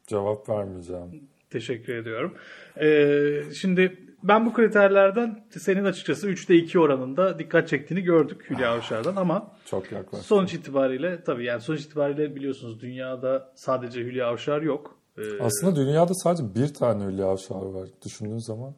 cevap 0.06 0.48
vermeyeceğim. 0.48 1.28
Teşekkür 1.50 1.94
ediyorum. 1.96 2.34
Ee, 2.80 3.42
şimdi 3.60 3.98
ben 4.22 4.46
bu 4.46 4.52
kriterlerden 4.52 5.44
senin 5.50 5.84
açıkçası 5.84 6.30
3'te 6.30 6.54
2 6.56 6.78
oranında 6.78 7.38
dikkat 7.38 7.68
çektiğini 7.68 8.02
gördük 8.02 8.50
Hülya 8.50 8.70
Avşar'dan 8.72 9.16
ama 9.16 9.52
Çok 9.64 9.92
yaklaştım. 9.92 10.20
sonuç 10.22 10.54
itibariyle 10.54 11.24
tabii 11.24 11.44
yani 11.44 11.60
sonuç 11.60 11.80
itibariyle 11.80 12.36
biliyorsunuz 12.36 12.80
dünyada 12.80 13.52
sadece 13.54 14.00
Hülya 14.00 14.26
Avşar 14.26 14.62
yok. 14.62 14.98
Ee, 15.18 15.22
Aslında 15.40 15.76
dünyada 15.76 16.14
sadece 16.14 16.54
bir 16.54 16.74
tane 16.74 17.04
Hülya 17.04 17.26
Avşar 17.26 17.54
var 17.62 17.88
düşündüğün 18.04 18.38
zaman. 18.38 18.74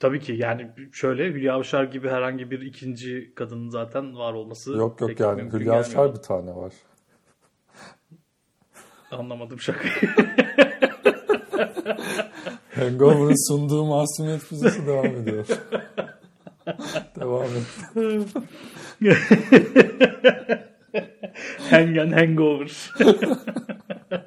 Tabii 0.00 0.20
ki 0.20 0.32
yani 0.32 0.70
şöyle 0.92 1.24
Hülya 1.26 1.54
Avşar 1.54 1.84
gibi 1.84 2.08
herhangi 2.08 2.50
bir 2.50 2.60
ikinci 2.60 3.32
kadının 3.34 3.70
zaten 3.70 4.16
var 4.16 4.32
olması 4.32 4.72
Yok 4.72 5.00
yok 5.00 5.20
yani 5.20 5.52
Hülya. 5.52 5.72
Avşar 5.72 6.14
bir 6.14 6.22
tane 6.22 6.56
var. 6.56 6.72
Anlamadım 9.10 9.60
şakayı. 9.60 9.92
Hangover'ın 12.74 13.48
sunduğu 13.48 13.84
masumiyet 13.84 14.40
füzesi 14.40 14.86
devam 14.86 15.06
ediyor. 15.06 15.46
devam 17.20 17.44
et. 17.44 17.66
Hang 21.70 21.98
and 21.98 22.12
Hangover. 22.12 22.90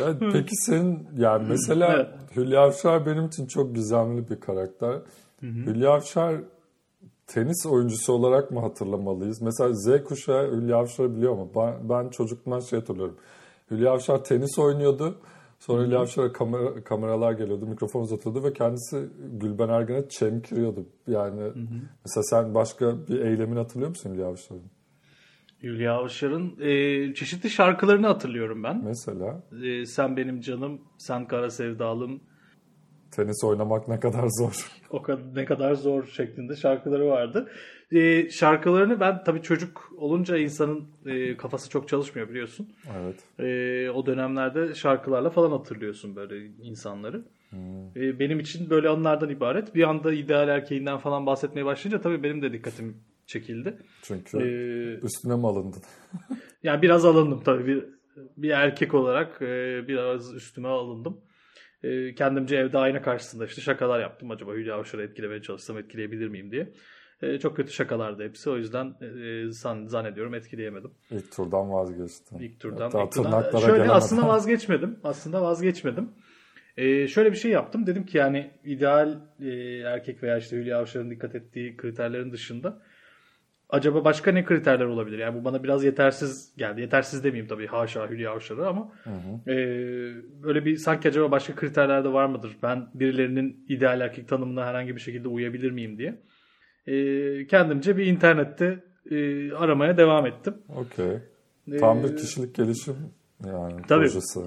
Ya 0.00 0.18
peki 0.32 0.56
senin 0.56 1.08
yani 1.16 1.46
mesela 1.48 1.92
Evet. 1.92 2.08
Hülya 2.36 2.60
Avşar 2.60 3.06
benim 3.06 3.26
için 3.26 3.46
çok 3.46 3.74
gizemli 3.74 4.30
bir 4.30 4.40
karakter. 4.40 4.98
Hülya 5.42 5.90
Avşar 5.90 6.34
tenis 7.26 7.66
oyuncusu 7.66 8.12
olarak 8.12 8.50
mı 8.50 8.60
hatırlamalıyız? 8.60 9.42
Mesela 9.42 9.72
Z 9.72 10.04
kuşağı 10.04 10.50
Hülya 10.52 10.76
Avşar'ı 10.76 11.16
biliyor 11.16 11.34
mu? 11.34 11.50
Ben, 11.56 11.88
ben 11.88 12.08
çocukluğumdan 12.08 12.60
şey 12.60 12.78
hatırlıyorum. 12.78 13.16
Hülya 13.70 13.92
Avşar 13.92 14.24
tenis 14.24 14.58
oynuyordu. 14.58 15.18
Sonra 15.58 15.82
Hülya 15.82 16.00
Avşar'a 16.00 16.32
kamera, 16.32 16.84
kameralar 16.84 17.32
geliyordu, 17.32 17.66
mikrofon 17.66 18.00
uzatıyordu 18.00 18.44
ve 18.44 18.52
kendisi 18.52 19.08
Gülben 19.32 19.68
Ergen'e 19.68 20.08
çemkiriyordu. 20.08 20.86
Yani 21.06 21.42
mesela 22.04 22.22
sen 22.22 22.54
başka 22.54 23.08
bir 23.08 23.20
eylemini 23.20 23.58
hatırlıyor 23.58 23.88
musun 23.88 24.10
Hülya 24.14 24.26
Avşar'ın? 24.26 24.62
Hülya 25.62 25.92
Avşar'ın 25.94 26.60
e, 26.60 27.14
çeşitli 27.14 27.50
şarkılarını 27.50 28.06
hatırlıyorum 28.06 28.62
ben. 28.62 28.84
Mesela 28.84 29.42
E, 29.64 29.86
sen 29.86 30.16
benim 30.16 30.40
canım, 30.40 30.80
sen 30.98 31.26
kara 31.28 31.50
sevdalım. 31.50 32.20
tenis 33.10 33.44
oynamak 33.44 33.88
ne 33.88 34.00
kadar 34.00 34.24
zor. 34.40 34.66
O 34.90 35.02
kadar 35.02 35.34
ne 35.34 35.44
kadar 35.44 35.74
zor 35.74 36.06
şeklinde 36.06 36.56
şarkıları 36.56 37.06
vardı. 37.06 37.48
Ee, 37.92 38.30
şarkılarını 38.30 39.00
ben 39.00 39.24
tabii 39.24 39.42
çocuk 39.42 39.92
olunca 39.96 40.36
insanın 40.38 40.84
e, 41.06 41.36
kafası 41.36 41.70
çok 41.70 41.88
çalışmıyor 41.88 42.28
biliyorsun. 42.28 42.68
Evet. 43.00 43.16
Ee, 43.38 43.90
o 43.90 44.06
dönemlerde 44.06 44.74
şarkılarla 44.74 45.30
falan 45.30 45.50
hatırlıyorsun 45.50 46.16
böyle 46.16 46.46
insanları. 46.62 47.24
Hmm. 47.50 47.88
Ee, 47.96 48.18
benim 48.18 48.40
için 48.40 48.70
böyle 48.70 48.88
anlardan 48.88 49.30
ibaret. 49.30 49.74
Bir 49.74 49.82
anda 49.88 50.12
ideal 50.12 50.48
erkeğinden 50.48 50.98
falan 50.98 51.26
bahsetmeye 51.26 51.64
başlayınca 51.64 52.00
tabii 52.02 52.22
benim 52.22 52.42
de 52.42 52.52
dikkatim 52.52 52.96
çekildi. 53.30 53.78
Çünkü 54.02 54.38
Ee, 54.38 55.06
üstüne 55.06 55.36
mi 55.36 55.46
alındın? 55.46 55.82
yani 56.62 56.82
biraz 56.82 57.04
alındım 57.04 57.42
tabii 57.44 57.66
bir, 57.66 57.84
bir 58.36 58.50
erkek 58.50 58.94
olarak 58.94 59.42
e, 59.42 59.84
biraz 59.88 60.34
üstüme 60.34 60.68
alındım. 60.68 61.20
E, 61.82 62.14
kendimce 62.14 62.56
evde 62.56 62.78
ayna 62.78 63.02
karşısında 63.02 63.44
işte 63.46 63.62
şakalar 63.62 64.00
yaptım. 64.00 64.30
Acaba 64.30 64.52
Hülya 64.52 64.74
Avşar'ı 64.74 65.02
etkilemeye 65.02 65.42
çalışsam 65.42 65.78
etkileyebilir 65.78 66.28
miyim 66.28 66.50
diye. 66.50 66.72
E, 67.22 67.38
çok 67.38 67.56
kötü 67.56 67.72
şakalardı 67.72 68.24
hepsi. 68.24 68.50
O 68.50 68.56
yüzden 68.56 68.94
e, 69.00 69.52
san, 69.52 69.86
zannediyorum 69.86 70.34
etkileyemedim. 70.34 70.90
İlk 71.10 71.32
turdan 71.36 71.72
vazgeçtin. 71.72 72.38
İlk 72.38 72.60
turdan. 72.60 72.90
Hatta 72.90 73.02
ilk 73.04 73.12
turdan- 73.12 73.50
Şöyle 73.50 73.66
gelemeden. 73.66 73.88
aslında 73.94 74.28
vazgeçmedim. 74.28 74.98
Aslında 75.04 75.42
vazgeçmedim. 75.42 76.08
E, 76.76 77.08
şöyle 77.08 77.32
bir 77.32 77.36
şey 77.36 77.50
yaptım. 77.50 77.86
Dedim 77.86 78.06
ki 78.06 78.18
yani 78.18 78.50
ideal 78.64 79.18
e, 79.40 79.48
erkek 79.84 80.22
veya 80.22 80.38
işte 80.38 80.56
Hülya 80.56 80.78
Avşar'ın 80.78 81.10
dikkat 81.10 81.34
ettiği 81.34 81.76
kriterlerin 81.76 82.32
dışında 82.32 82.82
acaba 83.70 84.04
başka 84.04 84.32
ne 84.32 84.44
kriterler 84.44 84.84
olabilir? 84.84 85.18
Yani 85.18 85.40
bu 85.40 85.44
bana 85.44 85.62
biraz 85.62 85.84
yetersiz 85.84 86.52
geldi. 86.56 86.80
Yetersiz 86.80 87.24
demeyeyim 87.24 87.48
tabii 87.48 87.66
haşa 87.66 88.10
Hülya 88.10 88.30
Avşar'ı 88.30 88.68
ama 88.68 88.92
Hı 89.04 89.10
hı. 89.10 89.50
ee, 89.50 89.54
böyle 90.42 90.64
bir 90.64 90.76
sanki 90.76 91.08
acaba 91.08 91.30
başka 91.30 91.54
kriterler 91.54 92.04
de 92.04 92.12
var 92.12 92.26
mıdır? 92.26 92.56
Ben 92.62 92.86
birilerinin 92.94 93.64
ideal 93.68 94.00
erkek 94.00 94.28
tanımına 94.28 94.66
herhangi 94.66 94.96
bir 94.96 95.00
şekilde 95.00 95.28
uyabilir 95.28 95.70
miyim 95.70 95.98
diye. 95.98 96.20
Ee, 96.86 97.46
kendimce 97.46 97.96
bir 97.96 98.06
internette 98.06 98.84
e, 99.10 99.52
aramaya 99.52 99.96
devam 99.96 100.26
ettim. 100.26 100.54
Okey. 100.76 101.18
Tam 101.80 102.04
bir 102.04 102.16
kişilik 102.16 102.54
gelişim 102.54 102.96
yani 103.46 103.82
Tabii. 103.88 104.04
projesi. 104.04 104.40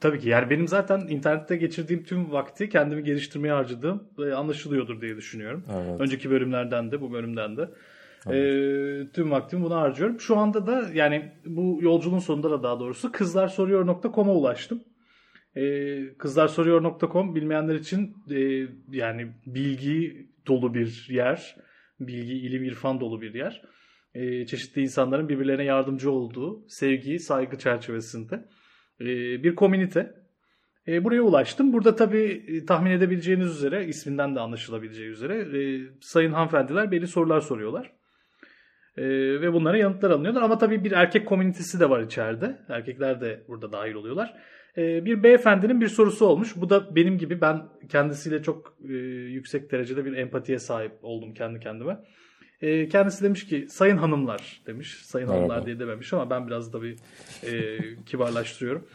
Tabii 0.00 0.18
ki 0.18 0.28
yani 0.28 0.50
benim 0.50 0.68
zaten 0.68 1.00
internette 1.08 1.56
geçirdiğim 1.56 2.04
tüm 2.04 2.32
vakti 2.32 2.68
kendimi 2.68 3.04
geliştirmeye 3.04 3.54
harcadığım 3.54 4.02
e, 4.18 4.32
anlaşılıyordur 4.32 5.00
diye 5.00 5.16
düşünüyorum. 5.16 5.64
Evet. 5.72 6.00
Önceki 6.00 6.30
bölümlerden 6.30 6.90
de 6.90 7.00
bu 7.00 7.12
bölümden 7.12 7.56
de. 7.56 7.68
Ee, 8.26 9.12
tüm 9.14 9.30
vaktimi 9.30 9.64
buna 9.64 9.80
harcıyorum. 9.80 10.20
Şu 10.20 10.36
anda 10.36 10.66
da 10.66 10.90
yani 10.94 11.32
bu 11.46 11.78
yolculuğun 11.82 12.18
sonunda 12.18 12.50
da 12.50 12.62
daha 12.62 12.80
doğrusu 12.80 13.12
kızlarsoruyor.com'a 13.12 14.34
ulaştım. 14.34 14.84
Ee, 15.56 16.14
kızlarsoruyor.com 16.18 17.34
bilmeyenler 17.34 17.74
için 17.74 18.16
e, 18.30 18.68
yani 18.90 19.32
bilgi 19.46 20.28
dolu 20.46 20.74
bir 20.74 21.06
yer. 21.10 21.56
Bilgi, 22.00 22.32
ilim, 22.34 22.64
irfan 22.64 23.00
dolu 23.00 23.20
bir 23.20 23.34
yer. 23.34 23.62
Ee, 24.14 24.46
çeşitli 24.46 24.82
insanların 24.82 25.28
birbirlerine 25.28 25.64
yardımcı 25.64 26.10
olduğu 26.10 26.68
sevgi, 26.68 27.18
saygı 27.18 27.58
çerçevesinde 27.58 28.44
e, 29.00 29.06
bir 29.42 29.54
komünite. 29.54 30.14
E, 30.88 31.04
buraya 31.04 31.22
ulaştım. 31.22 31.72
Burada 31.72 31.96
tabii 31.96 32.44
e, 32.48 32.66
tahmin 32.66 32.90
edebileceğiniz 32.90 33.50
üzere, 33.50 33.86
isminden 33.86 34.36
de 34.36 34.40
anlaşılabileceği 34.40 35.08
üzere 35.08 35.34
e, 35.58 35.60
sayın 36.00 36.32
hanımefendiler 36.32 36.90
belli 36.90 37.06
sorular 37.06 37.40
soruyorlar. 37.40 37.97
E, 38.98 39.40
ve 39.40 39.52
bunlara 39.52 39.76
yanıtlar 39.76 40.10
alınıyorlar. 40.10 40.42
Ama 40.42 40.58
tabii 40.58 40.84
bir 40.84 40.92
erkek 40.92 41.26
komünitesi 41.26 41.80
de 41.80 41.90
var 41.90 42.00
içeride. 42.00 42.58
Erkekler 42.68 43.20
de 43.20 43.42
burada 43.48 43.72
dahil 43.72 43.94
oluyorlar. 43.94 44.34
E, 44.76 45.04
bir 45.04 45.22
beyefendinin 45.22 45.80
bir 45.80 45.88
sorusu 45.88 46.26
olmuş. 46.26 46.52
Bu 46.56 46.70
da 46.70 46.96
benim 46.96 47.18
gibi 47.18 47.40
ben 47.40 47.62
kendisiyle 47.88 48.42
çok 48.42 48.74
e, 48.88 48.92
yüksek 48.92 49.72
derecede 49.72 50.04
bir 50.04 50.12
empatiye 50.12 50.58
sahip 50.58 50.92
oldum 51.02 51.34
kendi 51.34 51.60
kendime. 51.60 51.98
E, 52.60 52.88
kendisi 52.88 53.24
demiş 53.24 53.46
ki 53.46 53.66
sayın 53.68 53.96
hanımlar 53.96 54.60
demiş. 54.66 54.96
Sayın 55.02 55.28
Merhaba. 55.28 55.44
hanımlar 55.44 55.66
diye 55.66 55.78
dememiş 55.78 56.12
ama 56.12 56.30
ben 56.30 56.46
biraz 56.46 56.72
tabii 56.72 56.96
e, 57.46 57.78
kibarlaştırıyorum. 58.06 58.88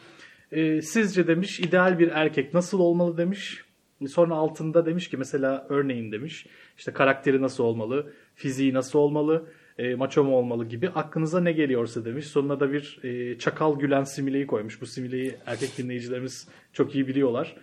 E, 0.51 0.81
sizce 0.81 1.27
demiş 1.27 1.59
ideal 1.59 1.99
bir 1.99 2.07
erkek 2.07 2.53
nasıl 2.53 2.79
olmalı 2.79 3.17
demiş. 3.17 3.63
Sonra 4.07 4.35
altında 4.35 4.85
demiş 4.85 5.09
ki 5.09 5.17
mesela 5.17 5.67
örneğin 5.69 6.11
demiş 6.11 6.47
işte 6.77 6.93
karakteri 6.93 7.41
nasıl 7.41 7.63
olmalı, 7.63 8.13
fiziği 8.35 8.73
nasıl 8.73 8.99
olmalı, 8.99 9.45
e, 9.77 9.95
maço 9.95 10.23
mu 10.23 10.35
olmalı 10.35 10.65
gibi 10.65 10.89
aklınıza 10.89 11.41
ne 11.41 11.51
geliyorsa 11.51 12.05
demiş. 12.05 12.27
Sonuna 12.27 12.59
da 12.59 12.71
bir 12.73 12.99
e, 13.03 13.37
çakal 13.37 13.79
gülen 13.79 14.03
simileyi 14.03 14.47
koymuş. 14.47 14.81
Bu 14.81 14.85
simileyi 14.85 15.35
erkek 15.45 15.77
dinleyicilerimiz 15.77 16.47
çok 16.73 16.95
iyi 16.95 17.07
biliyorlar. 17.07 17.55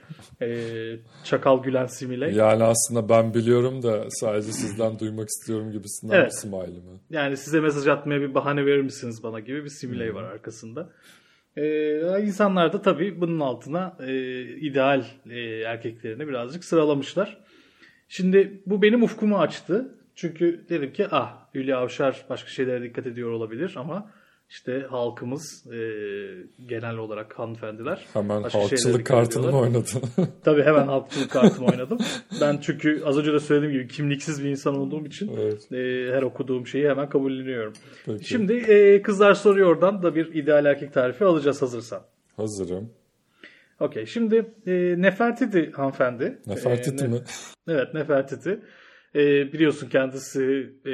E, 0.42 0.58
çakal 1.24 1.62
gülen 1.62 1.86
simile. 1.86 2.30
Yani 2.34 2.64
aslında 2.64 3.08
ben 3.08 3.34
biliyorum 3.34 3.82
da 3.82 4.04
sadece 4.10 4.52
sizden 4.52 4.98
duymak 4.98 5.28
istiyorum 5.28 5.72
gibisinden 5.72 6.14
Evet. 6.14 6.30
bir 6.30 6.36
smiley 6.36 6.80
mi? 6.80 7.00
Yani 7.10 7.36
size 7.36 7.60
mesaj 7.60 7.86
atmaya 7.86 8.20
bir 8.20 8.34
bahane 8.34 8.66
verir 8.66 8.82
misiniz 8.82 9.22
bana 9.22 9.40
gibi 9.40 9.64
bir 9.64 9.70
simile 9.70 10.14
var 10.14 10.22
arkasında. 10.22 10.90
Ee, 11.56 12.22
insanlar 12.22 12.72
da 12.72 12.82
tabii 12.82 13.20
bunun 13.20 13.40
altına 13.40 13.96
e, 14.00 14.42
ideal 14.42 15.04
e, 15.30 15.40
erkeklerini 15.40 16.28
birazcık 16.28 16.64
sıralamışlar. 16.64 17.38
Şimdi 18.08 18.62
bu 18.66 18.82
benim 18.82 19.02
ufkumu 19.02 19.38
açtı. 19.38 19.94
Çünkü 20.14 20.64
dedim 20.68 20.92
ki 20.92 21.06
ah 21.10 21.46
Hülya 21.54 21.78
Avşar 21.78 22.24
başka 22.30 22.48
şeylere 22.48 22.82
dikkat 22.82 23.06
ediyor 23.06 23.30
olabilir 23.30 23.74
ama 23.76 24.10
işte 24.50 24.86
halkımız 24.90 25.66
e, 25.66 25.78
genel 26.66 26.96
olarak 26.96 27.38
hanımefendiler. 27.38 28.06
Hemen 28.12 28.42
başka 28.42 28.58
halkçılık 28.58 29.06
kartını 29.06 29.50
mı 29.50 29.58
oynadın? 29.58 30.02
Tabii 30.44 30.62
hemen 30.62 30.86
halkçılık 30.86 31.30
kartımı 31.30 31.66
oynadım. 31.68 31.98
Ben 32.40 32.58
çünkü 32.62 33.02
az 33.04 33.18
önce 33.18 33.32
de 33.32 33.40
söylediğim 33.40 33.72
gibi 33.72 33.88
kimliksiz 33.88 34.44
bir 34.44 34.50
insan 34.50 34.76
olduğum 34.78 35.06
için 35.06 35.30
evet. 35.38 35.72
e, 35.72 36.12
her 36.16 36.22
okuduğum 36.22 36.66
şeyi 36.66 36.88
hemen 36.88 37.08
kabulleniyorum. 37.08 37.72
Peki. 38.06 38.28
Şimdi 38.28 38.52
e, 38.52 39.02
kızlar 39.02 39.34
soruyordan 39.34 40.02
da 40.02 40.14
bir 40.14 40.34
ideal 40.34 40.66
erkek 40.66 40.92
tarifi 40.92 41.24
alacağız 41.24 41.62
hazırsan. 41.62 42.00
Hazırım. 42.36 42.90
Okey 43.80 44.06
şimdi 44.06 44.52
e, 44.66 44.72
Nefertiti 44.98 45.70
hanımefendi. 45.70 46.38
Nefertiti 46.46 47.04
E, 47.04 47.08
ne- 47.08 47.12
mi? 47.12 47.20
Evet 47.68 47.94
Nefertiti. 47.94 48.60
E, 49.14 49.52
biliyorsun 49.52 49.88
kendisi 49.88 50.74
e, 50.86 50.92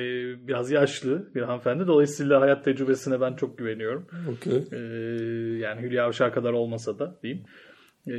biraz 0.48 0.70
yaşlı 0.70 1.34
bir 1.34 1.42
hanımefendi. 1.42 1.86
Dolayısıyla 1.86 2.40
hayat 2.40 2.64
tecrübesine 2.64 3.20
ben 3.20 3.34
çok 3.34 3.58
güveniyorum. 3.58 4.06
Okey. 4.32 4.64
E, 4.72 4.78
yani 5.58 5.82
Hülya 5.82 6.04
Avşar 6.04 6.34
kadar 6.34 6.52
olmasa 6.52 6.98
da 6.98 7.18
diyeyim. 7.22 7.44
E, 8.06 8.12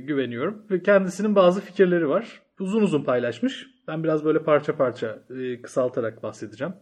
güveniyorum. 0.00 0.62
Ve 0.70 0.82
kendisinin 0.82 1.34
bazı 1.34 1.60
fikirleri 1.60 2.08
var. 2.08 2.42
Uzun 2.60 2.82
uzun 2.82 3.04
paylaşmış. 3.04 3.66
Ben 3.88 4.04
biraz 4.04 4.24
böyle 4.24 4.42
parça 4.42 4.76
parça 4.76 5.18
e, 5.30 5.62
kısaltarak 5.62 6.22
bahsedeceğim. 6.22 6.74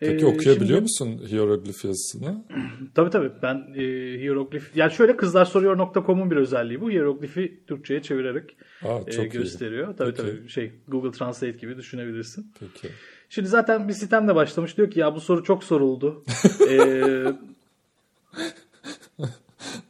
Peki 0.00 0.24
E, 0.24 0.26
okuyabiliyor 0.26 0.68
şimdi- 0.68 0.80
musun 0.80 1.26
hieroglif 1.28 1.84
yazısını? 1.84 2.44
Tabii 2.94 3.10
tabii. 3.10 3.30
Ben 3.42 3.54
e, 3.76 3.82
hieroglif... 4.20 4.70
Yani 4.76 4.92
şöyle 4.92 5.16
kızlarsoruyor.com'un 5.16 6.30
bir 6.30 6.36
özelliği 6.36 6.80
bu. 6.80 6.90
Hieroglifi 6.90 7.60
Türkçe'ye 7.66 8.02
çevirerek 8.02 8.56
Aa, 8.82 8.98
e, 9.06 9.10
çok 9.10 9.24
iyi. 9.24 9.30
gösteriyor. 9.30 9.96
Tabii 9.96 10.10
Peki. 10.14 10.22
tabii. 10.22 10.48
Şey 10.48 10.72
Google 10.88 11.10
Translate 11.18 11.58
gibi 11.58 11.76
düşünebilirsin. 11.76 12.52
Peki. 12.60 12.94
Şimdi 13.28 13.48
zaten 13.48 13.88
bir 13.88 13.92
sitemle 13.92 14.34
başlamış. 14.34 14.76
Diyor 14.76 14.90
ki 14.90 15.00
ya 15.00 15.14
bu 15.14 15.20
soru 15.20 15.44
çok 15.44 15.64
soruldu. 15.64 16.24
e, 16.70 16.78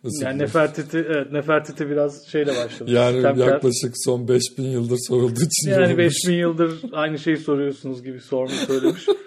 Nasıl 0.04 0.22
yani 0.26 0.38
Nefertiti, 0.38 0.98
evet, 1.08 1.32
Nefertiti 1.32 1.90
biraz 1.90 2.26
şeyle 2.28 2.50
başlamış. 2.50 2.92
yani 2.92 3.16
Sitemkar. 3.16 3.46
yaklaşık 3.48 3.92
son 3.94 4.28
5000 4.28 4.62
yıldır 4.62 4.98
sorulduğu 5.08 5.40
için 5.40 5.70
Yani 5.70 5.80
yorulmuş. 5.82 5.98
5000 6.26 6.34
yıldır 6.38 6.80
aynı 6.92 7.18
şeyi 7.18 7.36
soruyorsunuz 7.36 8.02
gibi 8.04 8.20
sormuş 8.20 8.52
söylemiş. 8.54 9.06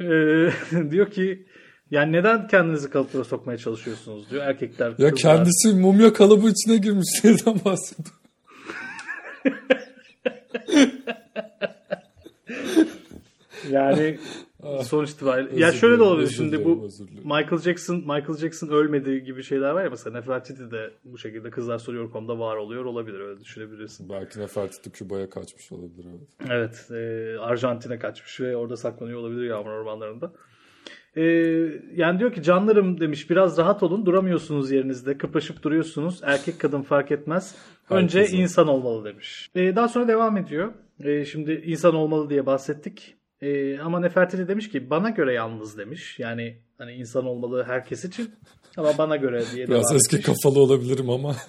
Ee, 0.00 0.50
diyor 0.90 1.10
ki 1.10 1.46
yani 1.90 2.12
neden 2.12 2.48
kendinizi 2.48 2.90
kalıplara 2.90 3.24
sokmaya 3.24 3.58
çalışıyorsunuz 3.58 4.30
diyor 4.30 4.44
erkekler. 4.44 4.88
Ya 4.88 4.94
kızlar. 4.96 5.16
kendisi 5.16 5.74
mumya 5.74 6.12
kalıbı 6.12 6.48
içine 6.48 6.76
girmiş 6.76 7.08
şeyden 7.22 7.60
bahsediyor. 7.64 8.14
Yani 13.70 14.18
sonuç 14.84 15.10
itibariyle. 15.10 15.60
Ya 15.60 15.72
şöyle 15.72 15.98
de 15.98 16.02
olabilir 16.02 16.28
şimdi 16.28 16.52
dilerim, 16.52 16.64
bu. 16.64 16.88
Michael 17.24 17.58
Jackson 17.58 17.96
Michael 17.96 18.36
Jackson 18.38 18.68
ölmedi 18.68 19.24
gibi 19.24 19.42
şeyler 19.42 19.70
var 19.70 19.84
ya 19.84 19.90
mesela 19.90 20.16
Nefertiti 20.18 20.70
de 20.70 20.90
bu 21.04 21.18
şekilde 21.18 21.50
kızlar 21.50 21.78
soruyor.com'da 21.78 22.38
var 22.38 22.56
oluyor 22.56 22.84
olabilir 22.84 23.20
öyle 23.20 23.40
düşünebilirsin. 23.40 24.08
Belki 24.08 24.40
Nefertiti 24.40 24.90
Küba'ya 24.90 25.30
kaçmış 25.30 25.72
olabilir. 25.72 26.06
Evet. 26.10 26.50
Evet, 26.50 26.90
e, 26.90 27.38
Arjantin'e 27.38 27.98
kaçmış 27.98 28.40
ve 28.40 28.56
orada 28.56 28.76
saklanıyor 28.76 29.18
olabilir 29.20 29.44
yağmur 29.44 29.70
ormanlarında. 29.70 30.32
E, 31.16 31.22
yani 31.94 32.18
diyor 32.18 32.32
ki 32.32 32.42
canlarım 32.42 33.00
demiş 33.00 33.30
biraz 33.30 33.58
rahat 33.58 33.82
olun 33.82 34.06
duramıyorsunuz 34.06 34.70
yerinizde 34.70 35.18
kıpraşıp 35.18 35.62
duruyorsunuz 35.62 36.20
erkek 36.22 36.58
kadın 36.60 36.82
fark 36.82 37.12
etmez. 37.12 37.54
Önce 37.90 38.26
insan 38.26 38.68
olmalı 38.68 39.04
demiş. 39.04 39.50
E, 39.54 39.76
daha 39.76 39.88
sonra 39.88 40.08
devam 40.08 40.36
ediyor. 40.36 40.72
E, 41.00 41.24
şimdi 41.24 41.52
insan 41.52 41.94
olmalı 41.94 42.30
diye 42.30 42.46
bahsettik. 42.46 43.16
E, 43.42 43.78
ama 43.78 44.00
Nefertiti 44.00 44.48
demiş 44.48 44.68
ki 44.68 44.90
bana 44.90 45.10
göre 45.10 45.32
yalnız 45.32 45.78
demiş. 45.78 46.18
Yani 46.18 46.58
hani 46.78 46.92
insan 46.92 47.26
olmalı 47.26 47.64
herkes 47.66 48.04
için 48.04 48.30
ama 48.76 48.98
bana 48.98 49.16
göre 49.16 49.42
diye 49.54 49.68
Biraz 49.68 49.94
eski 49.94 50.16
etmiş. 50.16 50.26
kafalı 50.26 50.62
olabilirim 50.62 51.10
ama 51.10 51.36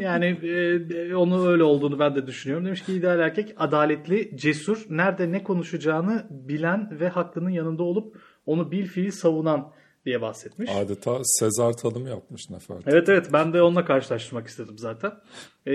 Yani 0.00 0.26
e, 0.26 1.14
onu 1.14 1.48
öyle 1.48 1.62
olduğunu 1.62 1.98
ben 1.98 2.14
de 2.14 2.26
düşünüyorum. 2.26 2.66
Demiş 2.66 2.82
ki 2.82 2.92
ideal 2.92 3.20
erkek 3.20 3.54
adaletli, 3.56 4.36
cesur, 4.36 4.86
nerede 4.90 5.32
ne 5.32 5.42
konuşacağını 5.42 6.26
bilen 6.30 7.00
ve 7.00 7.08
hakkının 7.08 7.50
yanında 7.50 7.82
olup 7.82 8.16
onu 8.46 8.70
bil 8.70 8.86
fiil 8.86 9.10
savunan 9.10 9.72
diye 10.06 10.20
bahsetmiş. 10.20 10.70
Adeta 10.70 11.18
Sezar 11.24 11.72
tanımı 11.72 12.08
yapmış 12.08 12.50
Nefertiti. 12.50 12.90
Evet 12.92 13.08
evet 13.08 13.28
ben 13.32 13.52
de 13.52 13.62
onunla 13.62 13.84
karşılaştırmak 13.84 14.46
istedim 14.46 14.78
zaten. 14.78 15.12
Ee, 15.66 15.74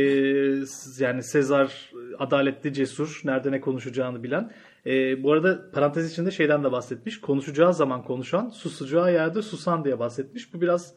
yani 1.00 1.24
Sezar 1.24 1.92
adaletli, 2.20 2.74
cesur, 2.74 3.22
nerede 3.24 3.52
ne 3.52 3.62
konuşacağını 3.62 4.24
bilen. 4.24 4.52
Ee, 4.86 5.24
bu 5.24 5.32
arada 5.32 5.72
parantez 5.72 6.12
içinde 6.12 6.32
şeyden 6.32 6.64
de 6.64 6.72
bahsetmiş. 6.72 7.22
Konuşacağı 7.22 7.74
zaman 7.74 8.04
konuşan, 8.04 8.50
susacağı 8.50 9.14
yerde 9.14 9.42
susan 9.42 9.86
diye 9.86 10.00
bahsetmiş. 10.00 10.54
Bu 10.54 10.62
biraz 10.62 10.96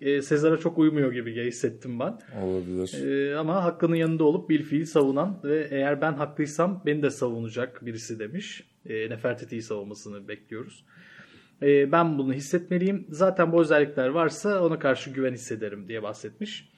e, 0.00 0.22
Sezar'a 0.22 0.56
çok 0.56 0.78
uymuyor 0.78 1.12
gibi 1.12 1.46
hissettim 1.46 2.00
ben. 2.00 2.18
Olabilir. 2.42 3.04
Ee, 3.04 3.36
ama 3.36 3.64
hakkının 3.64 3.96
yanında 3.96 4.24
olup 4.24 4.50
bil 4.50 4.62
fiil 4.62 4.84
savunan 4.84 5.40
ve 5.44 5.68
eğer 5.70 6.00
ben 6.00 6.12
haklıysam 6.12 6.82
beni 6.86 7.02
de 7.02 7.10
savunacak 7.10 7.86
birisi 7.86 8.18
demiş. 8.18 8.64
E, 8.86 9.10
Nefertiti'yi 9.10 9.62
savunmasını 9.62 10.28
bekliyoruz. 10.28 10.84
E, 11.62 11.92
ben 11.92 12.18
bunu 12.18 12.32
hissetmeliyim. 12.32 13.06
Zaten 13.10 13.52
bu 13.52 13.60
özellikler 13.60 14.08
varsa 14.08 14.64
ona 14.64 14.78
karşı 14.78 15.10
güven 15.10 15.32
hissederim 15.32 15.88
diye 15.88 16.02
bahsetmiş. 16.02 16.75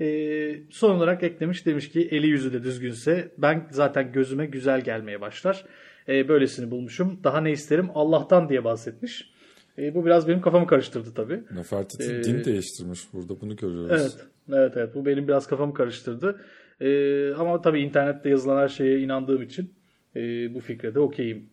E, 0.00 0.60
son 0.70 0.96
olarak 0.96 1.22
eklemiş 1.22 1.66
demiş 1.66 1.90
ki 1.90 2.08
eli 2.10 2.26
yüzü 2.26 2.52
de 2.52 2.62
düzgünse 2.62 3.32
ben 3.38 3.68
zaten 3.70 4.12
gözüme 4.12 4.46
güzel 4.46 4.80
gelmeye 4.80 5.20
başlar. 5.20 5.64
E, 6.08 6.28
böylesini 6.28 6.70
bulmuşum. 6.70 7.20
Daha 7.24 7.40
ne 7.40 7.50
isterim 7.50 7.90
Allah'tan 7.94 8.48
diye 8.48 8.64
bahsetmiş. 8.64 9.30
E, 9.78 9.94
bu 9.94 10.04
biraz 10.04 10.28
benim 10.28 10.40
kafamı 10.40 10.66
karıştırdı 10.66 11.14
tabii. 11.14 11.42
Nefertiti 11.54 12.12
ee, 12.12 12.24
din 12.24 12.44
değiştirmiş 12.44 13.00
burada 13.12 13.40
bunu 13.40 13.56
görüyoruz. 13.56 13.90
Evet, 14.00 14.26
evet, 14.52 14.72
evet. 14.76 14.94
Bu 14.94 15.06
benim 15.06 15.28
biraz 15.28 15.46
kafamı 15.46 15.74
karıştırdı. 15.74 16.40
E, 16.80 17.32
ama 17.34 17.60
tabii 17.60 17.80
internette 17.80 18.28
yazılan 18.28 18.62
her 18.62 18.68
şeye 18.68 19.00
inandığım 19.00 19.42
için 19.42 19.74
e, 20.16 20.20
bu 20.54 20.60
fikre 20.60 20.94
de 20.94 21.00
okeyim. 21.00 21.50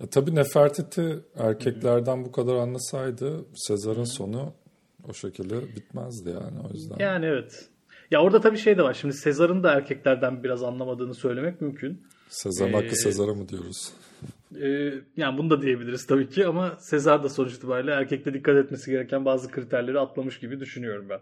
Ya, 0.00 0.06
tabii 0.06 0.34
Nefertiti 0.34 1.18
erkeklerden 1.36 2.16
Hı-hı. 2.16 2.24
bu 2.24 2.32
kadar 2.32 2.54
anlasaydı 2.54 3.44
Sezar'ın 3.54 4.04
sonu 4.04 4.52
o 5.08 5.14
şekilde 5.14 5.60
bitmezdi 5.76 6.30
yani 6.30 6.60
o 6.70 6.72
yüzden. 6.72 6.96
Yani 6.98 7.26
evet. 7.26 7.68
Ya 8.10 8.22
orada 8.22 8.40
tabii 8.40 8.58
şey 8.58 8.78
de 8.78 8.82
var. 8.82 8.94
Şimdi 8.94 9.14
Sezar'ın 9.14 9.62
da 9.62 9.72
erkeklerden 9.72 10.44
biraz 10.44 10.62
anlamadığını 10.62 11.14
söylemek 11.14 11.60
mümkün. 11.60 12.02
Sezar'ın 12.28 12.72
ee, 12.72 12.76
hakkı 12.76 12.96
Sezar'a 12.96 13.34
mı 13.34 13.48
diyoruz? 13.48 13.92
E, 14.62 14.92
yani 15.16 15.38
bunu 15.38 15.50
da 15.50 15.62
diyebiliriz 15.62 16.06
tabii 16.06 16.28
ki 16.28 16.46
ama 16.46 16.76
Sezar 16.78 17.22
da 17.22 17.28
sonuç 17.28 17.54
itibariyle 17.54 17.90
erkekte 17.90 18.34
dikkat 18.34 18.56
etmesi 18.56 18.90
gereken 18.90 19.24
bazı 19.24 19.50
kriterleri 19.50 20.00
atlamış 20.00 20.38
gibi 20.38 20.60
düşünüyorum 20.60 21.06
ben. 21.08 21.20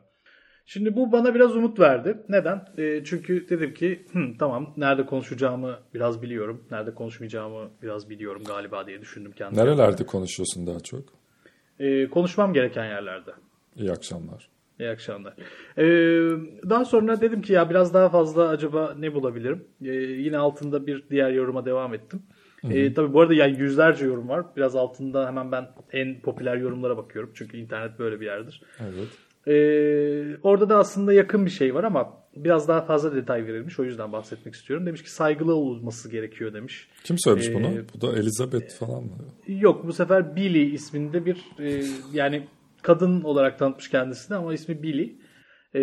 Şimdi 0.67 0.97
bu 0.97 1.13
bana 1.13 1.35
biraz 1.35 1.57
umut 1.57 1.81
verdi. 1.81 2.17
Neden? 2.29 2.65
E, 2.79 3.05
çünkü 3.05 3.49
dedim 3.49 3.75
ki 3.75 4.07
tamam 4.39 4.75
nerede 4.77 5.07
konuşacağımı 5.07 5.79
biraz 5.95 6.23
biliyorum. 6.23 6.65
Nerede 6.71 6.95
konuşmayacağımı 6.95 7.71
biraz 7.83 8.11
biliyorum 8.11 8.43
galiba 8.45 8.87
diye 8.87 9.01
düşündüm 9.01 9.33
kendime. 9.33 9.65
Nerelerde 9.65 10.07
konuşuyorsun 10.07 10.67
daha 10.67 10.81
çok? 10.81 11.05
E, 11.79 12.09
konuşmam 12.09 12.53
gereken 12.53 12.85
yerlerde. 12.85 13.31
İyi 13.77 13.93
akşamlar. 13.93 14.49
İyi 14.81 14.89
akşamlar. 14.89 15.35
Ee, 15.79 15.85
daha 16.71 16.85
sonra 16.85 17.21
dedim 17.21 17.43
ki 17.43 17.53
ya 17.53 17.71
biraz 17.71 17.95
daha 17.95 18.09
fazla 18.09 18.49
acaba 18.49 18.95
ne 18.99 19.15
bulabilirim? 19.15 19.65
Ee, 19.85 19.91
yine 19.93 20.39
altında 20.39 20.87
bir 20.87 21.05
diğer 21.11 21.31
yoruma 21.31 21.67
devam 21.67 21.95
ettim. 21.95 22.23
Ee, 22.71 22.95
tabii 22.95 23.13
bu 23.13 23.21
arada 23.21 23.35
yani 23.35 23.59
yüzlerce 23.61 24.07
yorum 24.07 24.29
var. 24.29 24.47
Biraz 24.57 24.77
altında 24.77 25.27
hemen 25.27 25.53
ben 25.53 25.69
en 25.93 26.21
popüler 26.21 26.57
yorumlara 26.57 26.97
bakıyorum. 26.97 27.31
Çünkü 27.35 27.57
internet 27.57 27.99
böyle 27.99 28.21
bir 28.21 28.27
yerdir. 28.27 28.63
Evet. 28.81 29.09
Ee, 29.47 30.37
orada 30.43 30.69
da 30.69 30.77
aslında 30.77 31.13
yakın 31.13 31.47
bir 31.47 31.51
şey 31.51 31.75
var 31.75 31.85
ama 31.85 32.23
biraz 32.37 32.69
daha 32.69 32.81
fazla 32.81 33.15
detay 33.15 33.47
verilmiş. 33.47 33.81
O 33.81 33.85
yüzden 33.85 34.13
bahsetmek 34.13 34.55
istiyorum. 34.55 34.87
Demiş 34.87 35.03
ki 35.03 35.11
saygılı 35.11 35.55
olması 35.55 36.11
gerekiyor 36.11 36.55
demiş. 36.55 36.89
Kim 37.05 37.19
söylemiş 37.19 37.49
ee, 37.49 37.55
bunu? 37.55 37.69
Bu 37.95 38.01
da 38.01 38.19
Elizabeth 38.19 38.79
falan 38.79 39.03
mı? 39.03 39.11
Yok 39.47 39.87
bu 39.87 39.93
sefer 39.93 40.37
Billy 40.37 40.75
isminde 40.75 41.27
bir 41.27 41.37
e, 41.59 41.83
yani 42.13 42.47
kadın 42.83 43.23
olarak 43.23 43.59
tanıtmış 43.59 43.91
kendisini 43.91 44.37
ama 44.37 44.55
ismi 44.55 44.83
Billy. 44.83 45.17
Ee, 45.75 45.81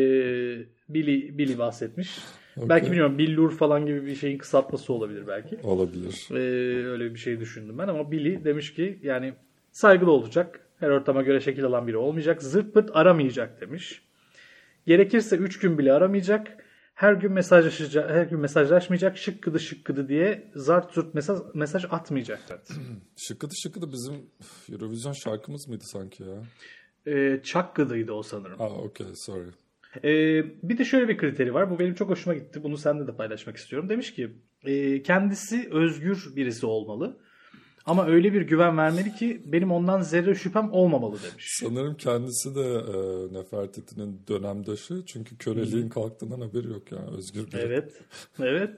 Billy 0.89 1.37
Billy 1.37 1.57
bahsetmiş. 1.57 2.19
Okay. 2.57 2.69
Belki 2.69 2.85
bilmiyorum 2.85 3.17
Billur 3.17 3.51
falan 3.51 3.85
gibi 3.85 4.05
bir 4.05 4.15
şeyin 4.15 4.37
kısaltması 4.37 4.93
olabilir 4.93 5.27
belki. 5.27 5.57
Olabilir. 5.63 6.27
Ee, 6.31 6.35
öyle 6.87 7.13
bir 7.13 7.19
şey 7.19 7.39
düşündüm 7.39 7.77
ben 7.77 7.87
ama 7.87 8.11
Billy 8.11 8.43
demiş 8.43 8.73
ki 8.73 8.99
yani 9.03 9.33
saygılı 9.71 10.11
olacak. 10.11 10.59
Her 10.79 10.89
ortama 10.89 11.21
göre 11.21 11.41
şekil 11.41 11.65
alan 11.65 11.87
biri 11.87 11.97
olmayacak. 11.97 12.43
Zırt 12.43 12.73
pırt 12.73 12.89
aramayacak 12.93 13.61
demiş. 13.61 14.01
Gerekirse 14.87 15.35
3 15.35 15.59
gün 15.59 15.77
bile 15.77 15.93
aramayacak. 15.93 16.65
Her 16.95 17.13
gün 17.13 17.31
mesajlaşacak, 17.31 18.09
her 18.09 18.23
gün 18.23 18.39
mesajlaşmayacak. 18.39 19.17
Şıkkıdı 19.17 19.59
şıkkıdı 19.59 20.09
diye 20.09 20.51
zart 20.55 20.93
zurt 20.93 21.13
mesaj, 21.13 21.39
mesaj 21.53 21.85
atmayacak. 21.89 22.39
şıkkıdı 23.17 23.53
şıkkıdı 23.63 23.91
bizim 23.91 24.15
Eurovision 24.71 25.13
şarkımız 25.13 25.67
mıydı 25.67 25.83
sanki 25.83 26.23
ya? 26.23 26.43
Ee, 27.07 27.39
Çakkıdı'ydı 27.43 28.11
o 28.11 28.23
sanırım. 28.23 28.61
Aa 28.61 28.69
okey 28.69 29.15
sorry. 29.15 29.49
Ee, 30.03 30.43
bir 30.63 30.77
de 30.77 30.85
şöyle 30.85 31.07
bir 31.07 31.17
kriteri 31.17 31.53
var. 31.53 31.69
Bu 31.69 31.79
benim 31.79 31.93
çok 31.93 32.09
hoşuma 32.09 32.35
gitti. 32.35 32.63
Bunu 32.63 32.77
seninle 32.77 33.07
de 33.07 33.15
paylaşmak 33.15 33.57
istiyorum. 33.57 33.89
Demiş 33.89 34.13
ki 34.13 34.31
e, 34.63 35.03
kendisi 35.03 35.69
özgür 35.71 36.33
birisi 36.35 36.65
olmalı. 36.65 37.17
Ama 37.85 38.07
öyle 38.07 38.33
bir 38.33 38.41
güven 38.41 38.77
vermeli 38.77 39.13
ki 39.15 39.41
benim 39.45 39.71
ondan 39.71 40.01
zerre 40.01 40.35
şüphem 40.35 40.71
olmamalı 40.71 41.17
demiş. 41.31 41.57
Sanırım 41.63 41.95
kendisi 41.97 42.55
de 42.55 42.61
e, 42.61 43.33
Nefertiti'nin 43.33 44.21
dönemdaşı. 44.27 45.05
Çünkü 45.05 45.37
köleliğin 45.37 45.83
hmm. 45.83 45.89
kalktığından 45.89 46.41
haberi 46.41 46.67
yok 46.67 46.91
yani 46.91 47.17
özgür 47.17 47.47
bir. 47.51 47.57
Evet. 47.57 48.01
Evet. 48.39 48.69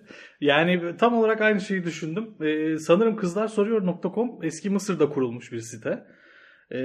Yani 0.41 0.97
tam 0.97 1.13
olarak 1.13 1.41
aynı 1.41 1.61
şeyi 1.61 1.83
düşündüm. 1.83 2.29
Ee, 2.41 2.77
sanırım 2.77 3.15
kızlar 3.15 3.47
soruyor.com 3.47 4.39
eski 4.43 4.69
Mısır'da 4.69 5.09
kurulmuş 5.09 5.51
bir 5.51 5.59
site 5.59 6.05
e, 6.71 6.81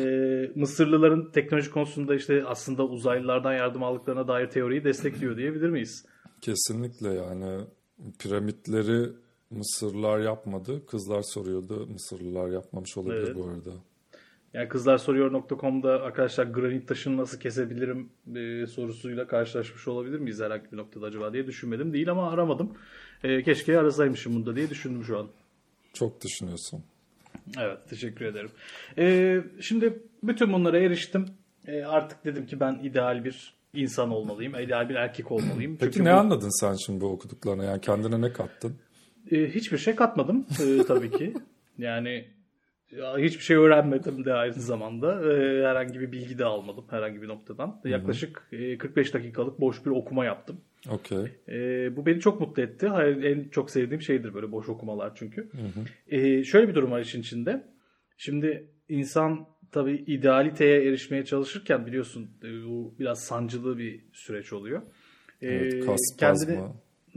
Mısırlıların 0.54 1.30
teknoloji 1.30 1.70
konusunda 1.70 2.14
işte 2.14 2.44
aslında 2.46 2.84
uzaylılardan 2.84 3.52
yardım 3.52 3.82
aldıklarına 3.82 4.28
dair 4.28 4.50
teoriyi 4.50 4.84
destekliyor 4.84 5.36
diyebilir 5.36 5.70
miyiz? 5.70 6.06
Kesinlikle 6.40 7.08
yani 7.08 7.64
piramitleri 8.18 9.10
Mısırlılar 9.50 10.20
yapmadı. 10.20 10.86
Kızlar 10.86 11.22
soruyordu. 11.22 11.86
Mısırlılar 11.86 12.48
yapmamış 12.48 12.96
olabilir 12.96 13.22
evet. 13.22 13.36
bu 13.36 13.44
arada. 13.44 13.70
Yani 14.54 14.68
kızlar 14.68 14.98
soruyor.com'da 14.98 16.02
arkadaşlar 16.02 16.44
granit 16.44 16.88
taşını 16.88 17.16
nasıl 17.16 17.38
kesebilirim 17.40 18.10
e, 18.36 18.66
sorusuyla 18.66 19.26
karşılaşmış 19.26 19.88
olabilir 19.88 20.18
miyiz 20.18 20.40
herhangi 20.40 20.72
bir 20.72 20.76
noktada 20.76 21.06
acaba 21.06 21.32
diye 21.32 21.46
düşünmedim. 21.46 21.92
Değil 21.92 22.10
ama 22.10 22.30
aramadım. 22.30 22.72
E, 23.22 23.42
keşke 23.42 23.78
arasaymışım 23.78 24.34
bunda 24.34 24.56
diye 24.56 24.70
düşündüm 24.70 25.04
şu 25.04 25.18
an. 25.18 25.28
Çok 25.92 26.24
düşünüyorsun. 26.24 26.84
Evet 27.60 27.78
teşekkür 27.90 28.24
ederim. 28.24 28.50
Ee, 28.98 29.40
şimdi 29.60 30.02
bütün 30.22 30.52
bunlara 30.52 30.78
eriştim. 30.78 31.26
Ee, 31.66 31.84
artık 31.84 32.24
dedim 32.24 32.46
ki 32.46 32.60
ben 32.60 32.78
ideal 32.82 33.24
bir 33.24 33.54
insan 33.74 34.10
olmalıyım. 34.10 34.54
ideal 34.54 34.88
bir 34.88 34.94
erkek 34.94 35.32
olmalıyım. 35.32 35.76
Peki 35.80 35.92
Çünkü 35.92 36.08
ne 36.08 36.14
bu... 36.14 36.16
anladın 36.16 36.60
sen 36.60 36.74
şimdi 36.74 37.00
bu 37.00 37.06
okuduklarına? 37.06 37.64
Yani 37.64 37.80
kendine 37.80 38.20
ne 38.20 38.32
kattın? 38.32 38.76
Ee, 39.30 39.46
hiçbir 39.46 39.78
şey 39.78 39.94
katmadım 39.94 40.46
ee, 40.60 40.82
tabii 40.88 41.10
ki. 41.10 41.34
Yani 41.78 42.24
hiçbir 43.18 43.44
şey 43.44 43.56
öğrenmedim 43.56 44.24
de 44.24 44.34
aynı 44.34 44.52
zamanda. 44.52 45.32
Ee, 45.32 45.66
herhangi 45.66 46.00
bir 46.00 46.12
bilgi 46.12 46.38
de 46.38 46.44
almadım 46.44 46.84
herhangi 46.90 47.22
bir 47.22 47.28
noktadan. 47.28 47.66
Hı-hı. 47.66 47.88
Yaklaşık 47.88 48.48
45 48.78 49.10
e, 49.10 49.12
dakikalık 49.12 49.60
boş 49.60 49.86
bir 49.86 49.90
okuma 49.90 50.24
yaptım. 50.24 50.60
Okay. 50.90 51.26
E, 51.48 51.96
bu 51.96 52.06
beni 52.06 52.20
çok 52.20 52.40
mutlu 52.40 52.62
etti. 52.62 52.86
En 53.24 53.48
çok 53.48 53.70
sevdiğim 53.70 54.02
şeydir 54.02 54.34
böyle 54.34 54.52
boş 54.52 54.68
okumalar 54.68 55.12
çünkü. 55.14 55.42
Hı 55.42 55.58
hı. 55.58 56.16
E, 56.16 56.44
şöyle 56.44 56.68
bir 56.68 56.74
durum 56.74 56.90
var 56.90 57.00
işin 57.00 57.20
içinde. 57.20 57.64
Şimdi 58.16 58.66
insan 58.88 59.46
tabii 59.72 59.94
idealiteye 59.94 60.88
erişmeye 60.88 61.24
çalışırken 61.24 61.86
biliyorsun 61.86 62.30
e, 62.44 62.66
bu 62.66 62.94
biraz 62.98 63.24
sancılı 63.24 63.78
bir 63.78 64.04
süreç 64.12 64.52
oluyor. 64.52 64.82
E, 65.42 65.46
evet, 65.46 65.86
kas, 65.86 66.00
kendini, 66.18 66.58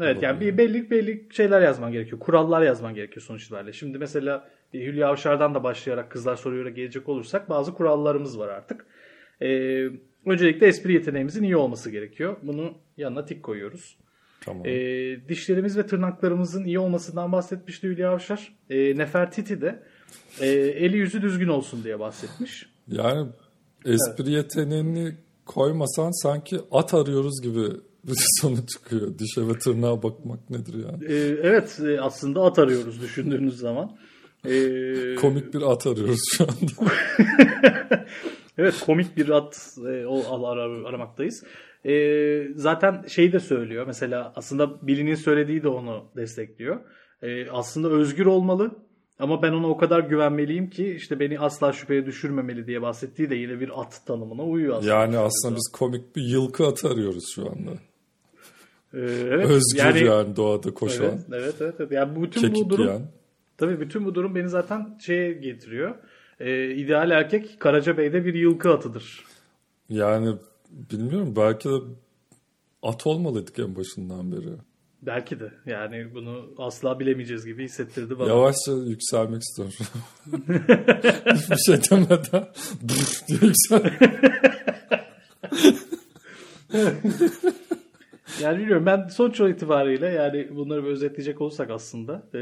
Evet 0.02 0.24
yani 0.24 0.40
bir 0.40 0.58
belli 0.58 0.90
belli 0.90 1.28
şeyler 1.32 1.62
yazman 1.62 1.92
gerekiyor. 1.92 2.20
Kurallar 2.20 2.62
yazman 2.62 2.96
gerekiyor 2.96 3.22
sonuç 3.22 3.44
itibariyle. 3.44 3.74
Şimdi 3.74 3.98
mesela 3.98 4.50
Hülya 4.74 5.08
Avşar'dan 5.08 5.56
da 5.56 5.64
başlayarak 5.64 6.12
kızlar 6.12 6.36
soruyor'a 6.36 6.70
gelecek 6.70 7.10
olursak 7.10 7.50
bazı 7.50 7.74
kurallarımız 7.74 8.40
var 8.40 8.48
artık. 8.48 8.86
Ee, 9.42 9.88
Öncelikle 10.30 10.68
espri 10.68 10.94
yeteneğimizin 10.94 11.44
iyi 11.44 11.56
olması 11.56 11.92
gerekiyor. 11.92 12.38
Bunu 12.44 12.74
yanına 12.98 13.26
tik 13.26 13.44
koyuyoruz. 13.44 13.98
Tamam. 14.42 14.66
E, 14.66 14.72
dişlerimiz 15.30 15.78
ve 15.78 15.86
tırnaklarımızın 15.86 16.64
iyi 16.64 16.80
olmasından 16.80 17.32
bahsetmişti 17.32 17.88
Hülya 17.88 18.12
Avşar. 18.12 18.54
E, 18.70 18.98
Nefertiti 18.98 19.62
de 19.62 19.84
e, 20.40 20.48
eli 20.48 20.98
yüzü 20.98 21.22
düzgün 21.22 21.48
olsun 21.48 21.84
diye 21.84 22.00
bahsetmiş. 22.00 22.70
Yani 22.88 23.30
espri 23.86 24.24
evet. 24.24 24.28
yeteneğini 24.28 25.16
koymasan 25.46 26.24
sanki 26.24 26.60
at 26.72 26.94
arıyoruz 26.94 27.42
gibi 27.42 27.66
bir 28.04 28.16
sonu 28.42 28.68
çıkıyor. 28.68 29.20
Dişe 29.20 29.48
ve 29.48 29.60
tırnağa 29.60 30.04
bakmak 30.04 30.50
nedir 30.50 30.74
yani? 30.74 31.06
E, 31.06 31.16
evet 31.44 31.80
aslında 32.02 32.42
at 32.42 32.60
arıyoruz 32.60 33.02
düşündüğünüz 33.02 33.58
zaman. 33.58 33.98
E, 34.46 35.16
Komik 35.16 35.54
bir 35.54 35.62
at 35.62 35.88
arıyoruz 35.88 36.22
şu 36.32 36.44
anda. 36.44 36.92
Evet 38.60 38.80
komik 38.86 39.18
bir 39.18 39.30
at 39.30 39.78
e, 39.88 40.06
o 40.06 40.46
ar, 40.48 40.58
ar, 40.58 40.84
aramaktayız. 40.90 41.44
e, 41.86 41.94
zaten 42.56 43.06
şeyi 43.08 43.34
de 43.34 43.40
söylüyor. 43.40 43.88
Mesela 43.88 44.34
aslında 44.36 44.88
Billy'nin 44.88 45.16
söylediği 45.16 45.64
de 45.64 45.68
onu 45.68 46.06
destekliyor. 46.16 46.80
E, 47.22 47.50
aslında 47.50 47.90
özgür 47.90 48.26
olmalı 48.26 48.72
ama 49.20 49.42
ben 49.42 49.52
ona 49.52 49.68
o 49.68 49.78
kadar 49.78 50.00
güvenmeliyim 50.00 50.70
ki 50.70 50.94
işte 50.94 51.20
beni 51.20 51.40
asla 51.40 51.74
şüpheye 51.74 52.06
düşürmemeli 52.06 52.68
diye 52.68 52.82
bahsettiği 52.82 53.30
de 53.30 53.36
yine 53.36 53.60
bir 53.60 53.82
at 53.82 54.06
tanımına 54.06 54.44
uyuyor 54.44 54.78
aslında. 54.78 54.94
Yani 54.94 55.18
aslında 55.18 55.56
biz 55.56 55.72
komik 55.74 56.16
bir 56.16 56.24
yılkı 56.24 56.68
atı 56.68 56.90
arıyoruz 56.90 57.24
şu 57.36 57.42
anda. 57.42 57.72
Ee, 58.94 59.00
evet, 59.30 59.50
Özgür 59.50 59.80
yani, 59.80 60.04
yani 60.04 60.36
doğada 60.36 60.74
koşan. 60.74 61.06
Evet, 61.06 61.20
evet, 61.34 61.56
evet. 61.62 61.76
evet. 61.80 61.92
Yani 61.92 62.24
bütün 62.24 62.56
bu 62.56 62.70
durum 62.70 62.86
yiyen. 62.86 63.02
tabii 63.58 63.80
bütün 63.80 64.06
bu 64.06 64.16
durum 64.16 64.36
beni 64.36 64.50
zaten 64.50 64.98
şeye 65.06 65.34
getiriyor. 65.34 65.96
Ee, 66.40 66.76
ideal 66.76 67.12
erkek 67.12 67.60
Karacabey'de 67.60 68.26
bir 68.26 68.34
yılkı 68.34 68.74
atıdır. 68.74 69.26
Yani 69.90 70.36
bilmiyorum 70.70 71.34
belki 71.36 71.70
de 71.70 71.74
at 72.84 73.08
olmalıydık 73.08 73.60
en 73.60 73.76
başından 73.76 74.32
beri. 74.32 74.50
Belki 75.02 75.40
de. 75.40 75.52
Yani 75.66 76.14
bunu 76.14 76.54
asla 76.58 77.00
bilemeyeceğiz 77.00 77.46
gibi 77.46 77.64
hissettirdi 77.64 78.20
bana. 78.20 78.30
Yavaşça 78.30 78.72
yükselmek 78.72 79.42
istiyorum. 79.42 79.74
Hiçbir 81.34 81.58
şey 81.58 81.76
demeden 81.92 82.48
diye 82.88 83.00
yüksel. 83.42 83.94
yani 88.42 88.60
bilmiyorum 88.60 88.86
ben 88.86 89.08
sonuç 89.08 89.40
itibariyle 89.40 90.08
yani 90.08 90.56
bunları 90.56 90.84
bir 90.84 90.90
özetleyecek 90.90 91.42
olsak 91.42 91.72
aslında 91.72 92.24
e, 92.34 92.40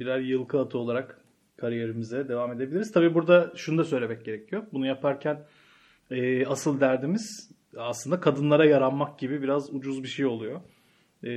birer 0.00 0.18
yılkı 0.18 0.60
atı 0.60 0.78
olarak 0.78 1.21
kariyerimize 1.62 2.28
devam 2.28 2.52
edebiliriz. 2.52 2.92
Tabii 2.92 3.14
burada 3.14 3.52
şunu 3.56 3.78
da 3.78 3.84
söylemek 3.84 4.24
gerekiyor. 4.24 4.62
Bunu 4.72 4.86
yaparken 4.86 5.44
e, 6.10 6.46
asıl 6.46 6.80
derdimiz 6.80 7.50
aslında 7.76 8.20
kadınlara 8.20 8.64
yaranmak 8.64 9.18
gibi 9.18 9.42
biraz 9.42 9.74
ucuz 9.74 10.02
bir 10.02 10.08
şey 10.08 10.26
oluyor 10.26 10.60
e, 11.24 11.32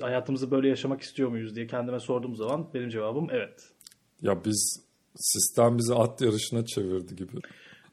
hayatımızı 0.00 0.50
böyle 0.50 0.68
yaşamak 0.68 1.00
istiyor 1.00 1.28
muyuz 1.28 1.56
diye 1.56 1.66
kendime 1.66 2.00
sorduğum 2.00 2.36
zaman 2.36 2.68
benim 2.74 2.88
cevabım 2.88 3.28
evet. 3.30 3.70
Ya 4.22 4.44
biz 4.44 4.84
sistem 5.14 5.78
bizi 5.78 5.94
at 5.94 6.20
yarışına 6.20 6.64
çevirdi 6.64 7.16
gibi. 7.16 7.32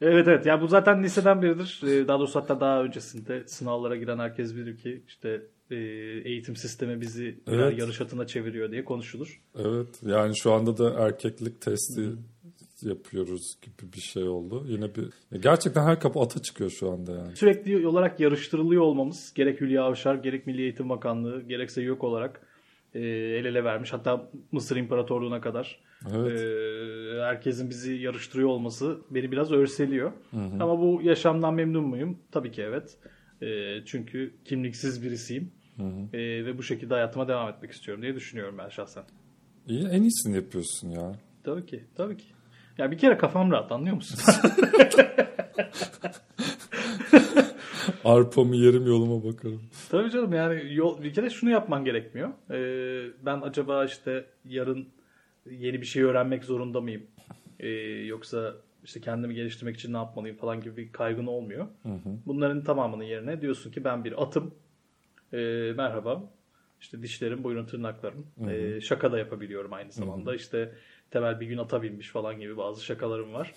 Evet 0.00 0.28
evet. 0.28 0.46
Ya 0.46 0.60
bu 0.60 0.68
zaten 0.68 1.02
liseden 1.02 1.42
biridir. 1.42 1.80
Daha 2.08 2.18
doğrusu 2.18 2.40
hatta 2.40 2.60
daha 2.60 2.82
öncesinde 2.82 3.42
sınavlara 3.46 3.96
giren 3.96 4.18
herkes 4.18 4.56
bilir 4.56 4.76
ki 4.76 5.02
işte 5.08 5.42
eğitim 6.24 6.56
sistemi 6.56 7.00
bizi 7.00 7.40
evet. 7.46 7.78
yarış 7.78 8.00
atına 8.00 8.26
çeviriyor 8.26 8.70
diye 8.70 8.84
konuşulur. 8.84 9.40
Evet. 9.58 9.88
Yani 10.06 10.36
şu 10.36 10.52
anda 10.52 10.78
da 10.78 11.04
erkeklik 11.06 11.60
testi 11.60 12.00
Hı 12.00 12.16
yapıyoruz 12.82 13.56
gibi 13.62 13.92
bir 13.92 14.00
şey 14.00 14.28
oldu. 14.28 14.64
Yine 14.68 14.94
bir 14.94 15.38
gerçekten 15.38 15.84
her 15.84 16.00
kapı 16.00 16.20
ata 16.20 16.42
çıkıyor 16.42 16.70
şu 16.70 16.90
anda 16.90 17.12
yani. 17.12 17.36
Sürekli 17.36 17.86
olarak 17.86 18.20
yarıştırılıyor 18.20 18.82
olmamız 18.82 19.32
gerek 19.34 19.60
Hülya 19.60 19.84
Avşar 19.84 20.14
gerek 20.14 20.46
Milli 20.46 20.62
Eğitim 20.62 20.88
Bakanlığı 20.88 21.42
gerekse 21.42 21.82
yok 21.82 22.04
olarak 22.04 22.40
e, 22.94 23.00
el 23.00 23.44
ele 23.44 23.64
vermiş. 23.64 23.92
Hatta 23.92 24.30
Mısır 24.52 24.76
İmparatorluğu'na 24.76 25.40
kadar 25.40 25.80
evet. 26.14 26.40
e, 26.40 27.22
herkesin 27.22 27.70
bizi 27.70 27.94
yarıştırıyor 27.94 28.48
olması 28.48 28.98
beni 29.10 29.32
biraz 29.32 29.52
örseliyor. 29.52 30.12
Hı 30.30 30.36
hı. 30.36 30.62
Ama 30.62 30.80
bu 30.80 31.00
yaşamdan 31.02 31.54
memnun 31.54 31.84
muyum? 31.84 32.18
Tabii 32.32 32.50
ki 32.50 32.62
evet. 32.62 32.96
E, 33.42 33.78
çünkü 33.84 34.34
kimliksiz 34.44 35.02
birisiyim. 35.02 35.52
Hı 35.76 35.82
hı. 35.82 36.16
E, 36.16 36.44
ve 36.44 36.58
bu 36.58 36.62
şekilde 36.62 36.94
hayatıma 36.94 37.28
devam 37.28 37.48
etmek 37.48 37.70
istiyorum 37.72 38.02
diye 38.02 38.14
düşünüyorum 38.14 38.58
ben 38.58 38.68
şahsen. 38.68 39.04
İyi, 39.68 39.88
en 39.88 40.02
iyisini 40.02 40.36
yapıyorsun 40.36 40.88
ya. 40.88 41.12
Tabii 41.44 41.66
ki, 41.66 41.84
tabii 41.96 42.16
ki. 42.16 42.24
Ya 42.78 42.90
bir 42.90 42.98
kere 42.98 43.18
kafam 43.18 43.50
rahat 43.50 43.72
anlıyor 43.72 43.96
musun? 43.96 44.18
Arpamı 48.04 48.56
yerim 48.56 48.86
yoluma 48.86 49.24
bakarım. 49.24 49.62
Tabii 49.90 50.10
canım 50.10 50.32
yani 50.32 50.74
yol, 50.74 51.02
bir 51.02 51.14
kere 51.14 51.30
şunu 51.30 51.50
yapman 51.50 51.84
gerekmiyor. 51.84 52.28
Ee, 52.50 53.10
ben 53.26 53.40
acaba 53.40 53.84
işte 53.84 54.26
yarın 54.44 54.88
yeni 55.50 55.80
bir 55.80 55.86
şey 55.86 56.02
öğrenmek 56.02 56.44
zorunda 56.44 56.80
mıyım? 56.80 57.02
Ee, 57.60 57.68
yoksa 58.06 58.54
işte 58.84 59.00
kendimi 59.00 59.34
geliştirmek 59.34 59.76
için 59.76 59.92
ne 59.92 59.96
yapmalıyım 59.96 60.36
falan 60.36 60.60
gibi 60.60 60.76
bir 60.76 60.92
kaygın 60.92 61.26
olmuyor. 61.26 61.66
Hı 61.82 61.88
hı. 61.88 62.18
Bunların 62.26 62.64
tamamının 62.64 63.04
yerine 63.04 63.40
diyorsun 63.40 63.70
ki 63.70 63.84
ben 63.84 64.04
bir 64.04 64.22
atım. 64.22 64.54
Ee, 65.32 65.72
merhaba. 65.76 66.22
İşte 66.80 67.02
dişlerim, 67.02 67.44
boyun 67.44 67.66
tırnaklarım. 67.66 68.26
Hı 68.38 68.44
hı. 68.44 68.50
Ee, 68.50 68.80
şaka 68.80 69.12
da 69.12 69.18
yapabiliyorum 69.18 69.72
aynı 69.72 69.92
zamanda. 69.92 70.30
Hı 70.30 70.34
hı. 70.34 70.36
İşte 70.36 70.72
Temel 71.10 71.40
bir 71.40 71.46
gün 71.46 71.58
ata 71.58 71.82
binmiş 71.82 72.08
falan 72.08 72.40
gibi 72.40 72.56
bazı 72.56 72.84
şakalarım 72.84 73.32
var. 73.34 73.52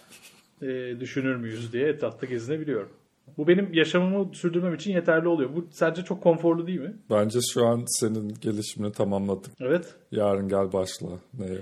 E, 0.62 1.00
düşünür 1.00 1.36
müyüz 1.36 1.74
diye 1.74 1.88
etrafta 1.88 2.26
gezinebiliyorum. 2.26 2.90
Bu 3.38 3.48
benim 3.48 3.74
yaşamımı 3.74 4.36
sürdürmem 4.36 4.74
için 4.74 4.92
yeterli 4.94 5.28
oluyor. 5.28 5.50
Bu 5.56 5.68
sence 5.72 6.04
çok 6.04 6.24
konforlu 6.24 6.68
değil 6.68 6.80
mi? 6.80 6.94
Bence 7.10 7.40
şu 7.54 7.66
an 7.66 7.84
senin 7.88 8.36
gelişimini 8.42 8.92
tamamladık. 8.92 9.52
Evet. 9.60 9.96
Yarın 10.12 10.50
gel 10.50 10.74
başla. 10.74 11.08
Neye? 11.40 11.58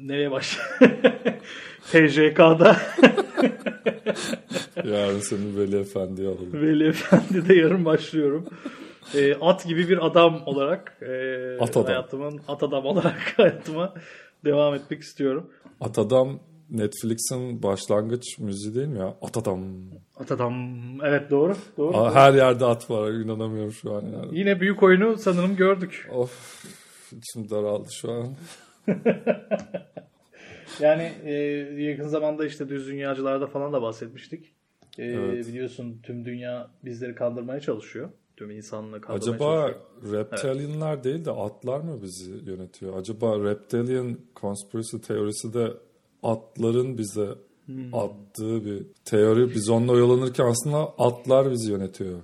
Nereye 0.00 0.30
başla? 0.30 0.62
TJK'da. 1.92 2.76
yarın 4.84 5.20
seni 5.20 5.56
Veli 5.56 5.76
Efendi'ye 5.76 6.28
alalım. 6.28 6.52
Veli 6.52 6.88
Efendi'de 6.88 7.54
yarın 7.54 7.84
başlıyorum. 7.84 8.46
E, 9.14 9.34
at 9.34 9.66
gibi 9.66 9.88
bir 9.88 10.06
adam 10.06 10.42
olarak 10.46 10.98
e, 11.02 11.58
at 11.60 11.76
adam. 11.76 11.84
hayatımın 11.84 12.40
at 12.48 12.62
adam 12.62 12.86
olarak 12.86 13.32
hayatıma 13.36 13.94
devam 14.44 14.74
etmek 14.74 15.00
istiyorum. 15.00 15.50
Atadam 15.80 16.40
Netflix'in 16.70 17.62
başlangıç 17.62 18.38
müziği 18.38 18.74
değil 18.74 18.88
mi 18.88 18.98
ya? 18.98 19.16
Atadam. 19.22 19.64
Atadam. 20.16 20.54
Evet 21.04 21.30
doğru. 21.30 21.56
doğru. 21.76 21.96
Aa, 21.96 22.14
her 22.14 22.34
yerde 22.34 22.64
at 22.64 22.90
var. 22.90 23.10
İnanamıyorum 23.10 23.72
şu 23.72 23.94
an. 23.94 24.02
Yani. 24.02 24.38
Yine 24.38 24.60
büyük 24.60 24.82
oyunu 24.82 25.18
sanırım 25.18 25.56
gördük. 25.56 26.08
Of. 26.12 26.64
İçim 27.12 27.50
daraldı 27.50 27.88
şu 27.92 28.12
an. 28.12 28.34
yani 30.80 31.12
e, 31.24 31.32
yakın 31.82 32.08
zamanda 32.08 32.46
işte 32.46 32.68
düz 32.68 32.86
dünyacılarda 32.86 33.46
falan 33.46 33.72
da 33.72 33.82
bahsetmiştik. 33.82 34.54
E, 34.98 35.04
evet. 35.04 35.46
Biliyorsun 35.46 36.00
tüm 36.02 36.24
dünya 36.24 36.70
bizleri 36.84 37.14
kandırmaya 37.14 37.60
çalışıyor 37.60 38.10
tüm 38.40 39.00
kaldırmaya 39.00 39.14
Acaba 39.14 39.74
reptilianlar 40.12 40.94
evet. 40.94 41.04
değil 41.04 41.24
de 41.24 41.30
atlar 41.30 41.80
mı 41.80 42.02
bizi 42.02 42.50
yönetiyor? 42.50 42.96
Acaba 42.96 43.44
reptilian 43.44 44.16
conspiracy 44.36 44.96
teorisi 44.96 45.54
de 45.54 45.72
atların 46.22 46.98
bize 46.98 47.28
hmm. 47.66 47.94
attığı 47.94 48.64
bir 48.64 48.82
teori. 49.04 49.50
Biz 49.54 49.68
onunla 49.68 49.92
oyalanırken 49.92 50.44
aslında 50.44 50.78
atlar 50.98 51.50
bizi 51.50 51.72
yönetiyor. 51.72 52.18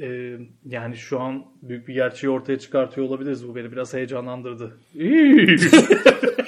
Ee, 0.00 0.38
yani 0.64 0.96
şu 0.96 1.20
an 1.20 1.44
büyük 1.62 1.88
bir 1.88 1.94
gerçeği 1.94 2.30
ortaya 2.30 2.58
çıkartıyor 2.58 3.06
olabiliriz. 3.06 3.48
Bu 3.48 3.54
beni 3.54 3.72
biraz 3.72 3.94
heyecanlandırdı. 3.94 4.78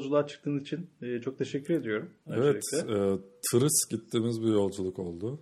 yolculuğa 0.00 0.26
çıktığın 0.26 0.58
için 0.58 0.90
e, 1.02 1.20
çok 1.20 1.38
teşekkür 1.38 1.74
ediyorum. 1.74 2.10
Evet, 2.26 2.62
e, 2.74 2.96
tırıs 3.50 3.88
gittiğimiz 3.90 4.42
bir 4.42 4.52
yolculuk 4.52 4.98
oldu. 4.98 5.40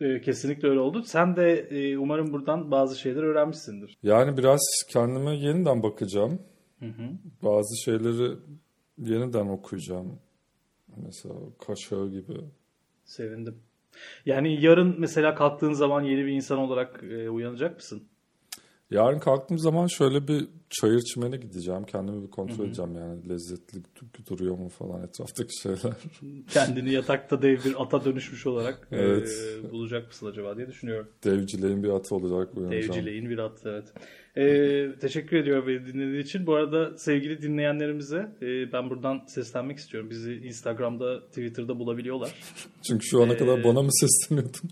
E, 0.00 0.20
kesinlikle 0.20 0.68
öyle 0.68 0.80
oldu. 0.80 1.02
Sen 1.02 1.36
de 1.36 1.52
e, 1.52 1.98
umarım 1.98 2.32
buradan 2.32 2.70
bazı 2.70 2.98
şeyler 2.98 3.22
öğrenmişsindir. 3.22 3.98
Yani 4.02 4.36
biraz 4.36 4.60
kendime 4.92 5.36
yeniden 5.36 5.82
bakacağım. 5.82 6.42
Hı 6.78 6.86
hı. 6.86 7.10
Bazı 7.42 7.84
şeyleri 7.84 8.36
yeniden 8.98 9.46
okuyacağım. 9.46 10.18
Mesela 10.96 11.34
Kaşağı 11.66 12.08
gibi. 12.08 12.40
Sevindim. 13.04 13.54
Yani 14.26 14.64
yarın 14.64 14.94
mesela 14.98 15.34
kalktığın 15.34 15.72
zaman 15.72 16.02
yeni 16.02 16.26
bir 16.26 16.32
insan 16.32 16.58
olarak 16.58 17.02
e, 17.02 17.30
uyanacak 17.30 17.76
mısın? 17.76 18.02
Yarın 18.90 19.18
kalktığım 19.18 19.58
zaman 19.58 19.86
şöyle 19.86 20.28
bir 20.28 20.48
çayır 20.70 21.00
çimene 21.00 21.36
gideceğim. 21.36 21.84
Kendimi 21.84 22.22
bir 22.22 22.30
kontrol 22.30 22.58
Hı-hı. 22.58 22.66
edeceğim 22.66 22.94
yani 22.94 23.28
lezzetli 23.28 23.78
duruyor 24.30 24.58
mu 24.58 24.68
falan 24.68 25.02
etraftaki 25.02 25.60
şeyler. 25.60 25.96
Kendini 26.48 26.92
yatakta 26.92 27.42
dev 27.42 27.64
bir 27.64 27.82
ata 27.82 28.04
dönüşmüş 28.04 28.46
olarak 28.46 28.88
evet. 28.92 29.28
e, 29.64 29.70
bulacak 29.70 30.06
mısın 30.06 30.26
acaba 30.26 30.56
diye 30.56 30.68
düşünüyorum. 30.68 31.08
Devcileyin 31.24 31.82
bir 31.82 31.88
atı 31.88 32.14
olacak 32.14 32.56
uyanacağım. 32.56 32.82
Devcileyin 32.82 33.30
bir 33.30 33.38
at 33.38 33.58
evet. 33.64 33.92
E, 34.36 34.98
teşekkür 35.00 35.36
ediyorum 35.36 35.64
beni 35.68 35.86
dinlediği 35.86 36.22
için. 36.22 36.46
Bu 36.46 36.54
arada 36.54 36.98
sevgili 36.98 37.42
dinleyenlerimize 37.42 38.36
e, 38.42 38.72
ben 38.72 38.90
buradan 38.90 39.22
seslenmek 39.26 39.78
istiyorum. 39.78 40.10
Bizi 40.10 40.32
Instagram'da, 40.32 41.26
Twitter'da 41.26 41.78
bulabiliyorlar. 41.78 42.34
Çünkü 42.82 43.06
şu 43.06 43.22
ana 43.22 43.32
ee, 43.32 43.36
kadar 43.36 43.64
bana 43.64 43.82
mı 43.82 43.90
sesleniyordun? 43.92 44.70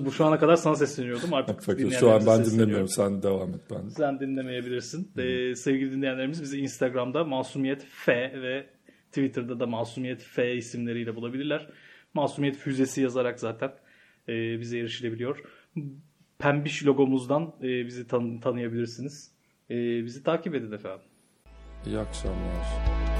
Bu 0.00 0.12
şu 0.12 0.24
ana 0.24 0.38
kadar 0.38 0.56
sana 0.56 0.74
sesleniyordum. 0.76 1.34
Artık 1.34 1.62
Fakir, 1.62 1.90
şu 1.90 2.10
an 2.10 2.26
ben 2.26 2.44
dinlemiyorum. 2.44 2.88
Sen 2.88 3.22
devam 3.22 3.50
et 3.50 3.60
ben. 3.70 3.88
Sen 3.88 4.20
dinlemeyebilirsin. 4.20 5.12
Ee, 5.18 5.54
sevgili 5.54 5.92
dinleyenlerimiz 5.92 6.42
bizi 6.42 6.58
Instagram'da 6.58 7.24
Masumiyet 7.24 7.86
F 7.90 8.12
ve 8.42 8.66
Twitter'da 9.08 9.60
da 9.60 9.66
Masumiyet 9.66 10.22
F 10.22 10.56
isimleriyle 10.56 11.16
bulabilirler. 11.16 11.68
Masumiyet 12.14 12.56
Füzesi 12.56 13.02
yazarak 13.02 13.40
zaten 13.40 13.70
e, 14.28 14.60
bize 14.60 14.78
erişilebiliyor. 14.78 15.38
Pembiş 16.38 16.86
logomuzdan 16.86 17.54
e, 17.62 17.86
bizi 17.86 18.06
tan- 18.08 18.40
tanıyabilirsiniz. 18.40 19.30
E, 19.70 20.04
bizi 20.04 20.22
takip 20.22 20.54
edin 20.54 20.72
efendim. 20.72 21.02
İyi 21.86 21.98
akşamlar. 21.98 23.11